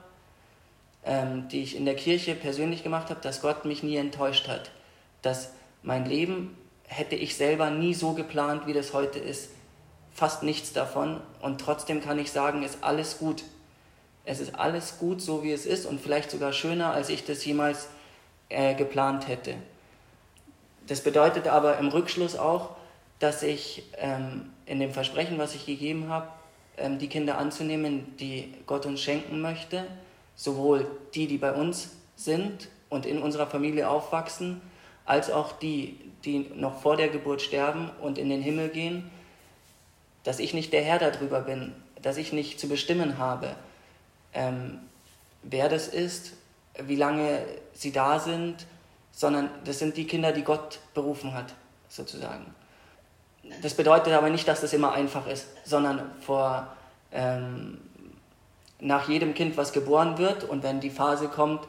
ähm, 1.06 1.48
die 1.50 1.62
ich 1.62 1.76
in 1.76 1.86
der 1.86 1.96
Kirche 1.96 2.36
persönlich 2.36 2.84
gemacht 2.84 3.10
habe, 3.10 3.22
dass 3.22 3.42
Gott 3.42 3.66
mich 3.66 3.84
nie 3.84 3.98
enttäuscht 3.98 4.48
hat. 4.48 4.72
Dass 5.22 5.52
mein 5.84 6.06
Leben 6.06 6.58
hätte 6.88 7.16
ich 7.16 7.36
selber 7.36 7.70
nie 7.70 7.94
so 7.94 8.14
geplant, 8.14 8.68
wie 8.68 8.74
das 8.74 8.94
heute 8.94 9.20
ist. 9.20 9.50
Fast 10.14 10.44
nichts 10.44 10.74
davon. 10.74 11.20
Und 11.42 11.60
trotzdem 11.60 12.02
kann 12.02 12.20
ich 12.20 12.32
sagen, 12.32 12.64
ist 12.64 12.84
alles 12.84 13.18
gut. 13.18 13.44
Es 14.24 14.40
ist 14.40 14.56
alles 14.56 14.98
gut, 14.98 15.22
so 15.22 15.44
wie 15.44 15.52
es 15.52 15.66
ist 15.66 15.86
und 15.86 16.02
vielleicht 16.02 16.32
sogar 16.32 16.52
schöner, 16.52 16.94
als 16.94 17.10
ich 17.10 17.26
das 17.26 17.46
jemals 17.46 17.88
äh, 18.50 18.74
geplant 18.74 19.28
hätte. 19.28 19.56
Das 20.88 21.02
bedeutet 21.02 21.48
aber 21.48 21.78
im 21.78 21.90
Rückschluss 21.90 22.36
auch, 22.36 22.76
dass 23.20 23.44
ich 23.44 23.84
ähm, 23.98 24.52
in 24.66 24.80
dem 24.80 24.92
Versprechen, 24.92 25.38
was 25.38 25.56
ich 25.56 25.66
gegeben 25.66 26.10
habe, 26.10 26.28
ähm, 26.78 27.00
die 27.00 27.08
Kinder 27.08 27.38
anzunehmen, 27.38 28.16
die 28.18 28.54
Gott 28.66 28.86
uns 28.86 29.02
schenken 29.02 29.42
möchte, 29.42 29.86
sowohl 30.36 30.88
die, 31.14 31.28
die 31.28 31.38
bei 31.38 31.54
uns 31.54 31.92
sind 32.16 32.70
und 32.90 33.06
in 33.06 33.22
unserer 33.22 33.48
Familie 33.48 33.90
aufwachsen, 33.90 34.62
als 35.06 35.32
auch 35.32 35.54
die, 35.54 36.00
die 36.24 36.52
noch 36.56 36.82
vor 36.82 36.98
der 36.98 37.10
Geburt 37.10 37.42
sterben 37.42 37.90
und 38.02 38.18
in 38.18 38.30
den 38.30 38.42
Himmel 38.42 38.70
gehen, 38.70 39.10
dass 40.24 40.40
ich 40.40 40.54
nicht 40.54 40.74
der 40.74 40.84
Herr 40.84 41.00
darüber 41.00 41.42
bin, 41.42 41.74
dass 42.02 42.18
ich 42.18 42.34
nicht 42.34 42.60
zu 42.60 42.68
bestimmen 42.68 43.18
habe, 43.18 43.56
ähm, 44.34 44.80
wer 45.44 45.70
das 45.70 45.88
ist, 45.88 46.34
wie 46.80 46.96
lange 46.96 47.40
sie 47.74 47.92
da 47.92 48.20
sind, 48.20 48.66
sondern 49.12 49.50
das 49.64 49.80
sind 49.80 49.96
die 49.96 50.08
Kinder, 50.08 50.32
die 50.32 50.44
Gott 50.44 50.80
berufen 50.94 51.34
hat, 51.34 51.54
sozusagen. 51.88 52.54
Das 53.62 53.76
bedeutet 53.76 54.14
aber 54.14 54.30
nicht, 54.30 54.48
dass 54.48 54.62
das 54.62 54.74
immer 54.74 54.94
einfach 54.94 55.28
ist, 55.28 55.48
sondern 55.64 56.12
vor, 56.22 56.68
ähm, 57.12 57.80
nach 58.80 59.08
jedem 59.08 59.34
Kind, 59.34 59.56
was 59.56 59.72
geboren 59.72 60.18
wird 60.18 60.44
und 60.44 60.64
wenn 60.64 60.80
die 60.80 60.90
Phase 60.90 61.28
kommt, 61.28 61.66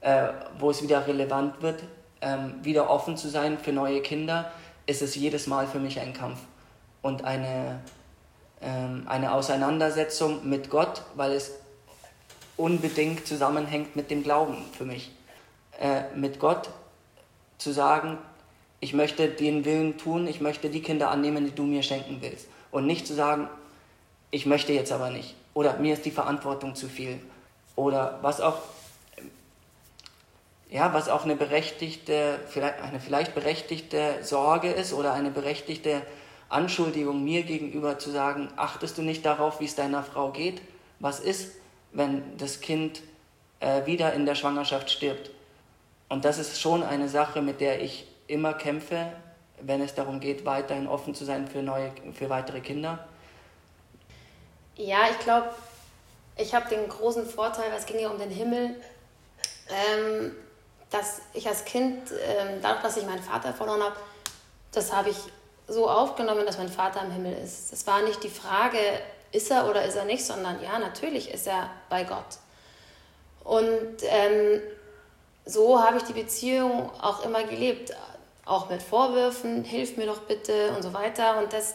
äh, 0.00 0.28
wo 0.58 0.70
es 0.70 0.82
wieder 0.82 1.06
relevant 1.06 1.62
wird, 1.62 1.84
ähm, 2.20 2.54
wieder 2.62 2.90
offen 2.90 3.16
zu 3.16 3.28
sein 3.28 3.58
für 3.58 3.72
neue 3.72 4.02
Kinder, 4.02 4.50
ist 4.86 5.02
es 5.02 5.14
jedes 5.14 5.46
Mal 5.46 5.66
für 5.66 5.78
mich 5.78 6.00
ein 6.00 6.12
Kampf 6.12 6.38
und 7.02 7.24
eine, 7.24 7.80
ähm, 8.60 9.04
eine 9.06 9.32
Auseinandersetzung 9.32 10.48
mit 10.48 10.70
Gott, 10.70 11.02
weil 11.14 11.32
es 11.32 11.52
unbedingt 12.56 13.26
zusammenhängt 13.26 13.96
mit 13.96 14.10
dem 14.10 14.22
Glauben 14.22 14.56
für 14.76 14.84
mich. 14.84 15.10
Äh, 15.80 16.02
mit 16.14 16.38
Gott 16.38 16.68
zu 17.56 17.72
sagen, 17.72 18.18
ich 18.80 18.94
möchte 18.94 19.28
den 19.28 19.64
Willen 19.64 19.98
tun, 19.98 20.26
ich 20.26 20.40
möchte 20.40 20.70
die 20.70 20.82
Kinder 20.82 21.10
annehmen, 21.10 21.44
die 21.44 21.54
du 21.54 21.62
mir 21.62 21.82
schenken 21.82 22.18
willst. 22.20 22.48
Und 22.70 22.86
nicht 22.86 23.06
zu 23.06 23.14
sagen, 23.14 23.48
ich 24.30 24.46
möchte 24.46 24.72
jetzt 24.72 24.92
aber 24.92 25.10
nicht. 25.10 25.34
Oder 25.54 25.78
mir 25.78 25.94
ist 25.94 26.04
die 26.04 26.10
Verantwortung 26.10 26.74
zu 26.74 26.88
viel. 26.88 27.18
Oder 27.76 28.18
was 28.22 28.40
auch, 28.40 28.58
ja, 30.70 30.94
was 30.94 31.08
auch 31.08 31.24
eine 31.24 31.34
berechtigte, 31.34 32.38
vielleicht, 32.46 32.80
eine 32.80 33.00
vielleicht 33.00 33.34
berechtigte 33.34 34.22
Sorge 34.22 34.70
ist 34.70 34.92
oder 34.92 35.12
eine 35.12 35.30
berechtigte 35.30 36.02
Anschuldigung 36.48 37.24
mir 37.24 37.42
gegenüber 37.42 37.98
zu 37.98 38.10
sagen, 38.10 38.48
achtest 38.56 38.96
du 38.98 39.02
nicht 39.02 39.26
darauf, 39.26 39.60
wie 39.60 39.64
es 39.64 39.74
deiner 39.74 40.04
Frau 40.04 40.30
geht? 40.30 40.62
Was 41.00 41.18
ist, 41.18 41.56
wenn 41.92 42.36
das 42.38 42.60
Kind 42.60 43.02
äh, 43.58 43.84
wieder 43.86 44.12
in 44.12 44.26
der 44.26 44.36
Schwangerschaft 44.36 44.90
stirbt? 44.90 45.30
Und 46.08 46.24
das 46.24 46.38
ist 46.38 46.60
schon 46.60 46.82
eine 46.82 47.08
Sache, 47.08 47.42
mit 47.42 47.60
der 47.60 47.82
ich 47.82 48.06
immer 48.28 48.54
kämpfe, 48.54 49.12
wenn 49.60 49.80
es 49.80 49.94
darum 49.94 50.20
geht, 50.20 50.44
weiterhin 50.44 50.86
offen 50.86 51.14
zu 51.14 51.24
sein 51.24 51.48
für, 51.48 51.62
neue, 51.62 51.92
für 52.14 52.30
weitere 52.30 52.60
Kinder. 52.60 53.06
Ja, 54.76 55.00
ich 55.10 55.18
glaube, 55.18 55.50
ich 56.36 56.54
habe 56.54 56.68
den 56.68 56.88
großen 56.88 57.26
Vorteil, 57.26 57.70
es 57.76 57.86
ging 57.86 58.00
ja 58.00 58.08
um 58.08 58.18
den 58.18 58.30
Himmel, 58.30 58.76
ähm, 59.68 60.32
dass 60.90 61.20
ich 61.32 61.46
als 61.46 61.64
Kind, 61.64 62.10
ähm, 62.10 62.60
dadurch, 62.60 62.82
dass 62.82 62.96
ich 62.96 63.06
meinen 63.06 63.22
Vater 63.22 63.54
verloren 63.54 63.82
habe, 63.82 63.96
das 64.72 64.92
habe 64.92 65.10
ich 65.10 65.16
so 65.68 65.88
aufgenommen, 65.88 66.44
dass 66.44 66.58
mein 66.58 66.68
Vater 66.68 67.02
im 67.02 67.12
Himmel 67.12 67.36
ist. 67.44 67.72
Das 67.72 67.86
war 67.86 68.02
nicht 68.02 68.22
die 68.22 68.28
Frage, 68.28 68.78
ist 69.32 69.50
er 69.50 69.68
oder 69.68 69.84
ist 69.84 69.94
er 69.94 70.04
nicht, 70.04 70.24
sondern 70.24 70.60
ja, 70.62 70.78
natürlich 70.78 71.30
ist 71.30 71.46
er 71.46 71.70
bei 71.88 72.02
Gott. 72.02 72.38
Und 73.44 73.96
ähm, 74.02 74.60
so 75.46 75.82
habe 75.82 75.98
ich 75.98 76.02
die 76.04 76.12
Beziehung 76.12 76.90
auch 77.00 77.24
immer 77.24 77.44
gelebt, 77.44 77.92
auch 78.44 78.68
mit 78.68 78.82
Vorwürfen, 78.82 79.62
hilf 79.62 79.96
mir 79.96 80.06
doch 80.06 80.22
bitte 80.22 80.70
und 80.76 80.82
so 80.82 80.92
weiter. 80.92 81.38
Und 81.38 81.52
das, 81.52 81.74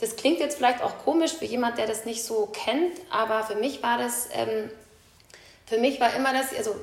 das 0.00 0.16
klingt 0.16 0.38
jetzt 0.38 0.56
vielleicht 0.56 0.82
auch 0.82 0.98
komisch 1.04 1.32
für 1.32 1.46
jemand, 1.46 1.78
der 1.78 1.86
das 1.86 2.04
nicht 2.04 2.22
so 2.22 2.46
kennt, 2.52 2.98
aber 3.10 3.42
für 3.44 3.54
mich 3.54 3.82
war 3.82 3.96
das, 3.96 4.28
ähm, 4.32 4.70
für 5.66 5.78
mich 5.78 5.98
war 5.98 6.14
immer 6.14 6.34
das, 6.34 6.54
also 6.54 6.74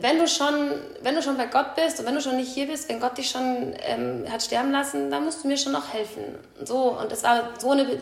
wenn 0.00 0.18
du 0.18 0.26
schon, 0.26 0.72
wenn 1.02 1.14
du 1.14 1.22
schon 1.22 1.36
bei 1.36 1.46
Gott 1.46 1.74
bist 1.74 2.00
und 2.00 2.06
wenn 2.06 2.14
du 2.14 2.20
schon 2.20 2.36
nicht 2.36 2.52
hier 2.52 2.66
bist, 2.66 2.88
wenn 2.88 3.00
Gott 3.00 3.18
dich 3.18 3.30
schon 3.30 3.74
ähm, 3.80 4.24
hat 4.30 4.42
sterben 4.42 4.72
lassen, 4.72 5.10
dann 5.10 5.24
musst 5.24 5.44
du 5.44 5.48
mir 5.48 5.56
schon 5.56 5.72
noch 5.72 5.92
helfen. 5.92 6.38
Und 6.58 6.68
so 6.68 6.98
und 6.98 7.10
das 7.10 7.22
war 7.22 7.50
so 7.58 7.70
eine, 7.70 8.00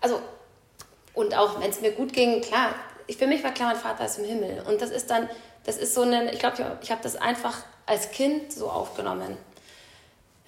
also 0.00 0.20
und 1.14 1.36
auch 1.36 1.60
wenn 1.60 1.70
es 1.70 1.80
mir 1.80 1.92
gut 1.92 2.12
ging, 2.12 2.40
klar, 2.40 2.74
ich, 3.06 3.16
für 3.16 3.26
mich 3.26 3.44
war 3.44 3.52
klar, 3.52 3.72
mein 3.72 3.80
Vater 3.80 4.04
ist 4.06 4.18
im 4.18 4.24
Himmel 4.24 4.62
und 4.66 4.80
das 4.80 4.90
ist 4.90 5.10
dann 5.10 5.28
das 5.64 5.76
ist 5.76 5.94
so 5.94 6.02
eine, 6.02 6.32
ich 6.32 6.40
glaube, 6.40 6.56
ich, 6.58 6.84
ich 6.84 6.90
habe 6.90 7.02
das 7.02 7.16
einfach 7.16 7.58
als 7.86 8.10
Kind 8.10 8.52
so 8.52 8.68
aufgenommen. 8.68 9.36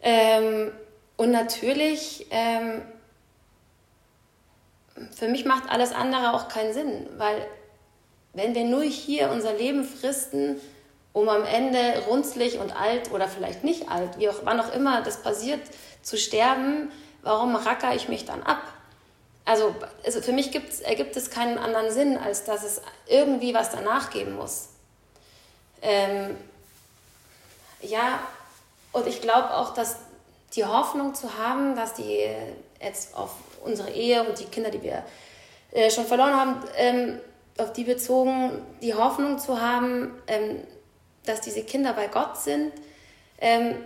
Ähm, 0.03 0.73
und 1.17 1.31
natürlich, 1.31 2.27
ähm, 2.31 2.83
für 5.17 5.29
mich 5.29 5.45
macht 5.45 5.71
alles 5.71 5.93
andere 5.93 6.35
auch 6.35 6.49
keinen 6.49 6.73
Sinn, 6.73 7.07
weil 7.17 7.47
wenn 8.35 8.55
wir 8.55 8.65
nur 8.65 8.83
hier 8.83 9.31
unser 9.31 9.55
Leben 9.55 9.85
fristen, 9.85 10.61
um 11.13 11.29
am 11.29 11.45
Ende 11.45 12.03
runzlig 12.09 12.59
und 12.59 12.75
alt 12.79 13.13
oder 13.13 13.29
vielleicht 13.29 13.65
nicht 13.65 13.89
alt, 13.89 14.19
wie 14.19 14.29
auch 14.29 14.41
wann 14.45 14.61
auch 14.61 14.73
immer 14.75 15.03
das 15.03 15.23
passiert, 15.23 15.61
zu 16.03 16.19
sterben, 16.19 16.91
warum 17.23 17.55
racker 17.57 17.95
ich 17.95 18.09
mich 18.09 18.25
dann 18.25 18.43
ab? 18.43 18.63
Also, 19.45 19.75
also 20.05 20.21
für 20.21 20.33
mich 20.33 20.55
ergibt 20.83 21.17
es 21.17 21.31
keinen 21.31 21.59
anderen 21.59 21.91
Sinn, 21.91 22.17
als 22.17 22.45
dass 22.45 22.65
es 22.65 22.81
irgendwie 23.07 23.55
was 23.55 23.71
danach 23.71 24.11
geben 24.11 24.35
muss. 24.35 24.69
Ähm, 25.83 26.37
ja, 27.83 28.21
und 28.93 29.07
ich 29.07 29.21
glaube 29.21 29.55
auch, 29.55 29.75
dass 29.75 29.97
die 30.55 30.65
Hoffnung 30.65 31.15
zu 31.15 31.37
haben, 31.39 31.77
dass 31.77 31.95
die 31.95 32.27
jetzt 32.81 33.15
auf 33.17 33.31
unsere 33.63 33.91
Ehe 33.91 34.25
und 34.25 34.39
die 34.39 34.47
Kinder, 34.47 34.71
die 34.71 34.83
wir 34.83 35.05
äh, 35.73 35.91
schon 35.91 36.07
verloren 36.07 36.35
haben, 36.35 36.63
ähm, 36.77 37.21
auf 37.59 37.73
die 37.73 37.85
bezogen, 37.85 38.51
die 38.83 38.95
Hoffnung 38.95 39.39
zu 39.39 39.61
haben, 39.61 40.13
ähm, 40.27 40.59
dass 41.25 41.41
diese 41.41 41.63
Kinder 41.63 41.93
bei 41.93 42.09
Gott 42.09 42.37
sind, 42.39 42.73
ähm, 43.39 43.77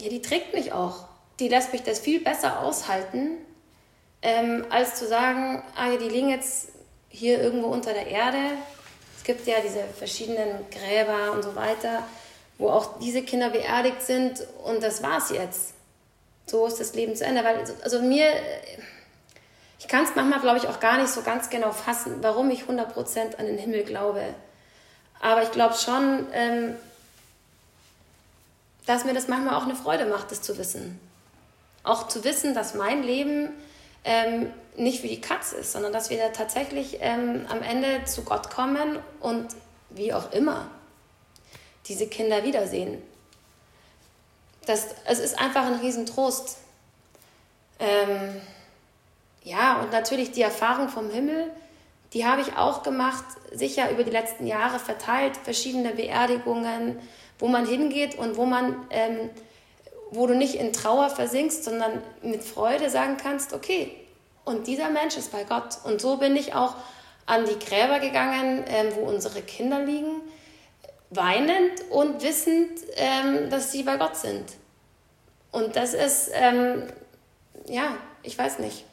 ja, 0.00 0.08
die 0.08 0.22
trägt 0.22 0.54
mich 0.54 0.72
auch. 0.72 1.04
Die 1.38 1.48
lässt 1.48 1.72
mich 1.72 1.82
das 1.82 2.00
viel 2.00 2.20
besser 2.20 2.60
aushalten, 2.60 3.38
ähm, 4.22 4.66
als 4.70 4.96
zu 4.96 5.06
sagen, 5.06 5.62
ah 5.76 5.90
ja, 5.90 5.96
die 5.96 6.08
liegen 6.08 6.28
jetzt 6.28 6.68
hier 7.08 7.40
irgendwo 7.40 7.68
unter 7.68 7.92
der 7.92 8.06
Erde 8.06 8.38
es 9.20 9.24
gibt 9.24 9.46
ja 9.46 9.56
diese 9.62 9.84
verschiedenen 9.98 10.64
Gräber 10.70 11.32
und 11.32 11.42
so 11.42 11.54
weiter, 11.54 12.02
wo 12.56 12.70
auch 12.70 12.98
diese 13.00 13.20
Kinder 13.20 13.50
beerdigt 13.50 14.00
sind 14.00 14.46
und 14.64 14.82
das 14.82 15.02
war's 15.02 15.28
jetzt. 15.28 15.74
So 16.46 16.66
ist 16.66 16.80
das 16.80 16.94
Leben 16.94 17.14
zu 17.14 17.26
Ende. 17.26 17.44
Weil, 17.44 17.62
also 17.82 18.00
mir, 18.00 18.32
ich 19.80 19.88
kann 19.88 20.04
es 20.04 20.14
manchmal, 20.14 20.40
glaube 20.40 20.58
ich, 20.58 20.68
auch 20.68 20.78
gar 20.78 20.98
nicht 20.98 21.08
so 21.08 21.22
ganz 21.22 21.48
genau 21.48 21.72
fassen, 21.72 22.18
warum 22.20 22.50
ich 22.50 22.64
100% 22.64 23.38
an 23.38 23.46
den 23.46 23.56
Himmel 23.56 23.82
glaube. 23.82 24.22
Aber 25.20 25.42
ich 25.42 25.50
glaube 25.52 25.74
schon, 25.74 26.26
ähm, 26.34 26.76
dass 28.84 29.04
mir 29.04 29.14
das 29.14 29.26
manchmal 29.26 29.54
auch 29.54 29.64
eine 29.64 29.74
Freude 29.74 30.04
macht, 30.04 30.30
das 30.30 30.42
zu 30.42 30.58
wissen. 30.58 31.00
Auch 31.82 32.08
zu 32.08 32.24
wissen, 32.24 32.54
dass 32.54 32.74
mein 32.74 33.02
Leben 33.02 33.48
ähm, 34.04 34.52
nicht 34.76 35.02
wie 35.02 35.08
die 35.08 35.20
Katze 35.22 35.56
ist, 35.56 35.72
sondern 35.72 35.94
dass 35.94 36.10
wir 36.10 36.18
da 36.18 36.28
tatsächlich 36.28 36.98
ähm, 37.00 37.46
am 37.48 37.62
Ende 37.62 38.04
zu 38.04 38.22
Gott 38.22 38.50
kommen 38.50 38.98
und 39.20 39.48
wie 39.88 40.12
auch 40.12 40.30
immer 40.32 40.70
diese 41.86 42.06
Kinder 42.06 42.44
wiedersehen. 42.44 43.02
Das, 44.66 44.88
es 45.06 45.20
ist 45.20 45.38
einfach 45.38 45.64
ein 45.64 45.76
Riesentrost. 45.76 46.58
Ähm, 47.78 48.42
ja, 49.42 49.80
und 49.80 49.92
natürlich 49.92 50.32
die 50.32 50.42
Erfahrung 50.42 50.88
vom 50.88 51.10
Himmel, 51.10 51.50
die 52.12 52.26
habe 52.26 52.42
ich 52.42 52.56
auch 52.56 52.82
gemacht, 52.82 53.24
sicher 53.52 53.90
über 53.90 54.02
die 54.02 54.10
letzten 54.10 54.46
Jahre 54.46 54.78
verteilt, 54.78 55.36
verschiedene 55.36 55.90
Beerdigungen, 55.90 56.98
wo 57.38 57.48
man 57.48 57.66
hingeht 57.66 58.18
und 58.18 58.36
wo 58.36 58.44
man, 58.46 58.86
ähm, 58.90 59.30
wo 60.10 60.26
du 60.26 60.34
nicht 60.34 60.56
in 60.56 60.72
Trauer 60.72 61.08
versinkst, 61.08 61.64
sondern 61.64 62.02
mit 62.22 62.42
Freude 62.42 62.90
sagen 62.90 63.16
kannst, 63.16 63.52
okay, 63.52 63.96
und 64.44 64.66
dieser 64.66 64.90
Mensch 64.90 65.16
ist 65.16 65.30
bei 65.30 65.44
Gott. 65.44 65.78
Und 65.84 66.00
so 66.00 66.16
bin 66.16 66.34
ich 66.34 66.54
auch 66.54 66.74
an 67.26 67.44
die 67.44 67.58
Gräber 67.64 68.00
gegangen, 68.00 68.66
äh, 68.66 68.92
wo 68.96 69.02
unsere 69.02 69.42
Kinder 69.42 69.80
liegen. 69.80 70.22
weinend 71.12 71.90
und 71.90 72.22
wissend, 72.22 72.70
ähm, 72.94 73.50
dass 73.50 73.72
sie 73.72 73.82
bei 73.82 73.96
Gott 73.96 74.16
sind. 74.16 74.44
Und 75.50 75.74
das 75.74 75.92
ist, 75.92 76.30
ähm, 76.32 76.84
ja, 77.66 77.96
ich 78.22 78.38
weiß 78.38 78.60
nicht. 78.60 78.84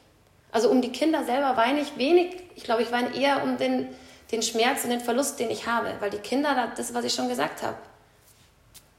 Also 0.50 0.70
um 0.70 0.80
die 0.80 0.92
Kinder 0.92 1.24
selber 1.24 1.56
weine 1.56 1.80
ich 1.80 1.96
wenig. 1.96 2.36
Ich 2.54 2.64
glaube, 2.64 2.82
ich 2.82 2.90
weine 2.92 3.14
eher 3.14 3.42
um 3.42 3.58
den, 3.58 3.88
den 4.32 4.42
Schmerz 4.42 4.84
und 4.84 4.90
den 4.90 5.00
Verlust, 5.00 5.38
den 5.38 5.50
ich 5.50 5.66
habe. 5.66 5.92
Weil 6.00 6.10
die 6.10 6.18
Kinder, 6.18 6.72
das, 6.76 6.94
was 6.94 7.04
ich 7.04 7.14
schon 7.14 7.28
gesagt 7.28 7.62
habe, 7.62 7.76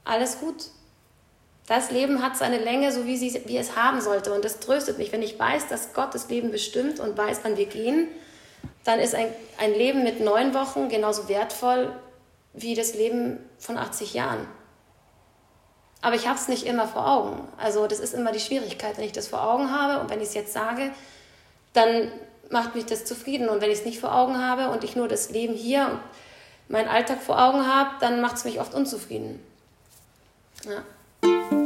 alles 0.04 0.38
gut. 0.38 0.66
Das 1.66 1.90
Leben 1.90 2.22
hat 2.22 2.36
seine 2.36 2.58
Länge, 2.58 2.90
so 2.92 3.06
wie, 3.06 3.16
sie, 3.16 3.42
wie 3.46 3.56
es 3.56 3.76
haben 3.76 4.00
sollte. 4.00 4.32
Und 4.32 4.44
das 4.44 4.60
tröstet 4.60 4.98
mich. 4.98 5.12
Wenn 5.12 5.22
ich 5.22 5.38
weiß, 5.38 5.68
dass 5.68 5.92
Gott 5.92 6.14
das 6.14 6.28
Leben 6.28 6.50
bestimmt 6.50 6.98
und 7.00 7.16
weiß, 7.16 7.40
wann 7.42 7.56
wir 7.56 7.66
gehen, 7.66 8.08
dann 8.84 8.98
ist 8.98 9.14
ein, 9.14 9.28
ein 9.58 9.72
Leben 9.72 10.02
mit 10.02 10.20
neun 10.20 10.54
Wochen 10.54 10.88
genauso 10.88 11.28
wertvoll 11.28 11.92
wie 12.52 12.74
das 12.74 12.94
Leben 12.94 13.38
von 13.58 13.78
80 13.78 14.14
Jahren. 14.14 14.48
Aber 16.02 16.16
ich 16.16 16.26
habe 16.26 16.38
es 16.38 16.48
nicht 16.48 16.66
immer 16.66 16.88
vor 16.88 17.06
Augen. 17.06 17.48
Also 17.58 17.86
das 17.86 18.00
ist 18.00 18.14
immer 18.14 18.32
die 18.32 18.40
Schwierigkeit, 18.40 18.96
wenn 18.96 19.04
ich 19.04 19.12
das 19.12 19.28
vor 19.28 19.42
Augen 19.42 19.70
habe 19.70 20.00
und 20.00 20.10
wenn 20.10 20.20
ich 20.20 20.28
es 20.28 20.34
jetzt 20.34 20.52
sage, 20.52 20.90
dann 21.72 22.10
macht 22.50 22.74
mich 22.74 22.86
das 22.86 23.04
zufrieden. 23.04 23.48
Und 23.48 23.60
wenn 23.60 23.70
ich 23.70 23.78
es 23.80 23.84
nicht 23.84 24.00
vor 24.00 24.14
Augen 24.14 24.38
habe 24.38 24.70
und 24.70 24.84
ich 24.84 24.96
nur 24.96 25.08
das 25.08 25.30
Leben 25.30 25.54
hier 25.54 25.86
und 25.86 26.00
meinen 26.68 26.88
Alltag 26.88 27.22
vor 27.22 27.40
Augen 27.40 27.66
habe, 27.66 27.90
dann 28.00 28.20
macht 28.20 28.36
es 28.36 28.44
mich 28.44 28.60
oft 28.60 28.74
unzufrieden. 28.74 29.40
Ja. 30.64 31.59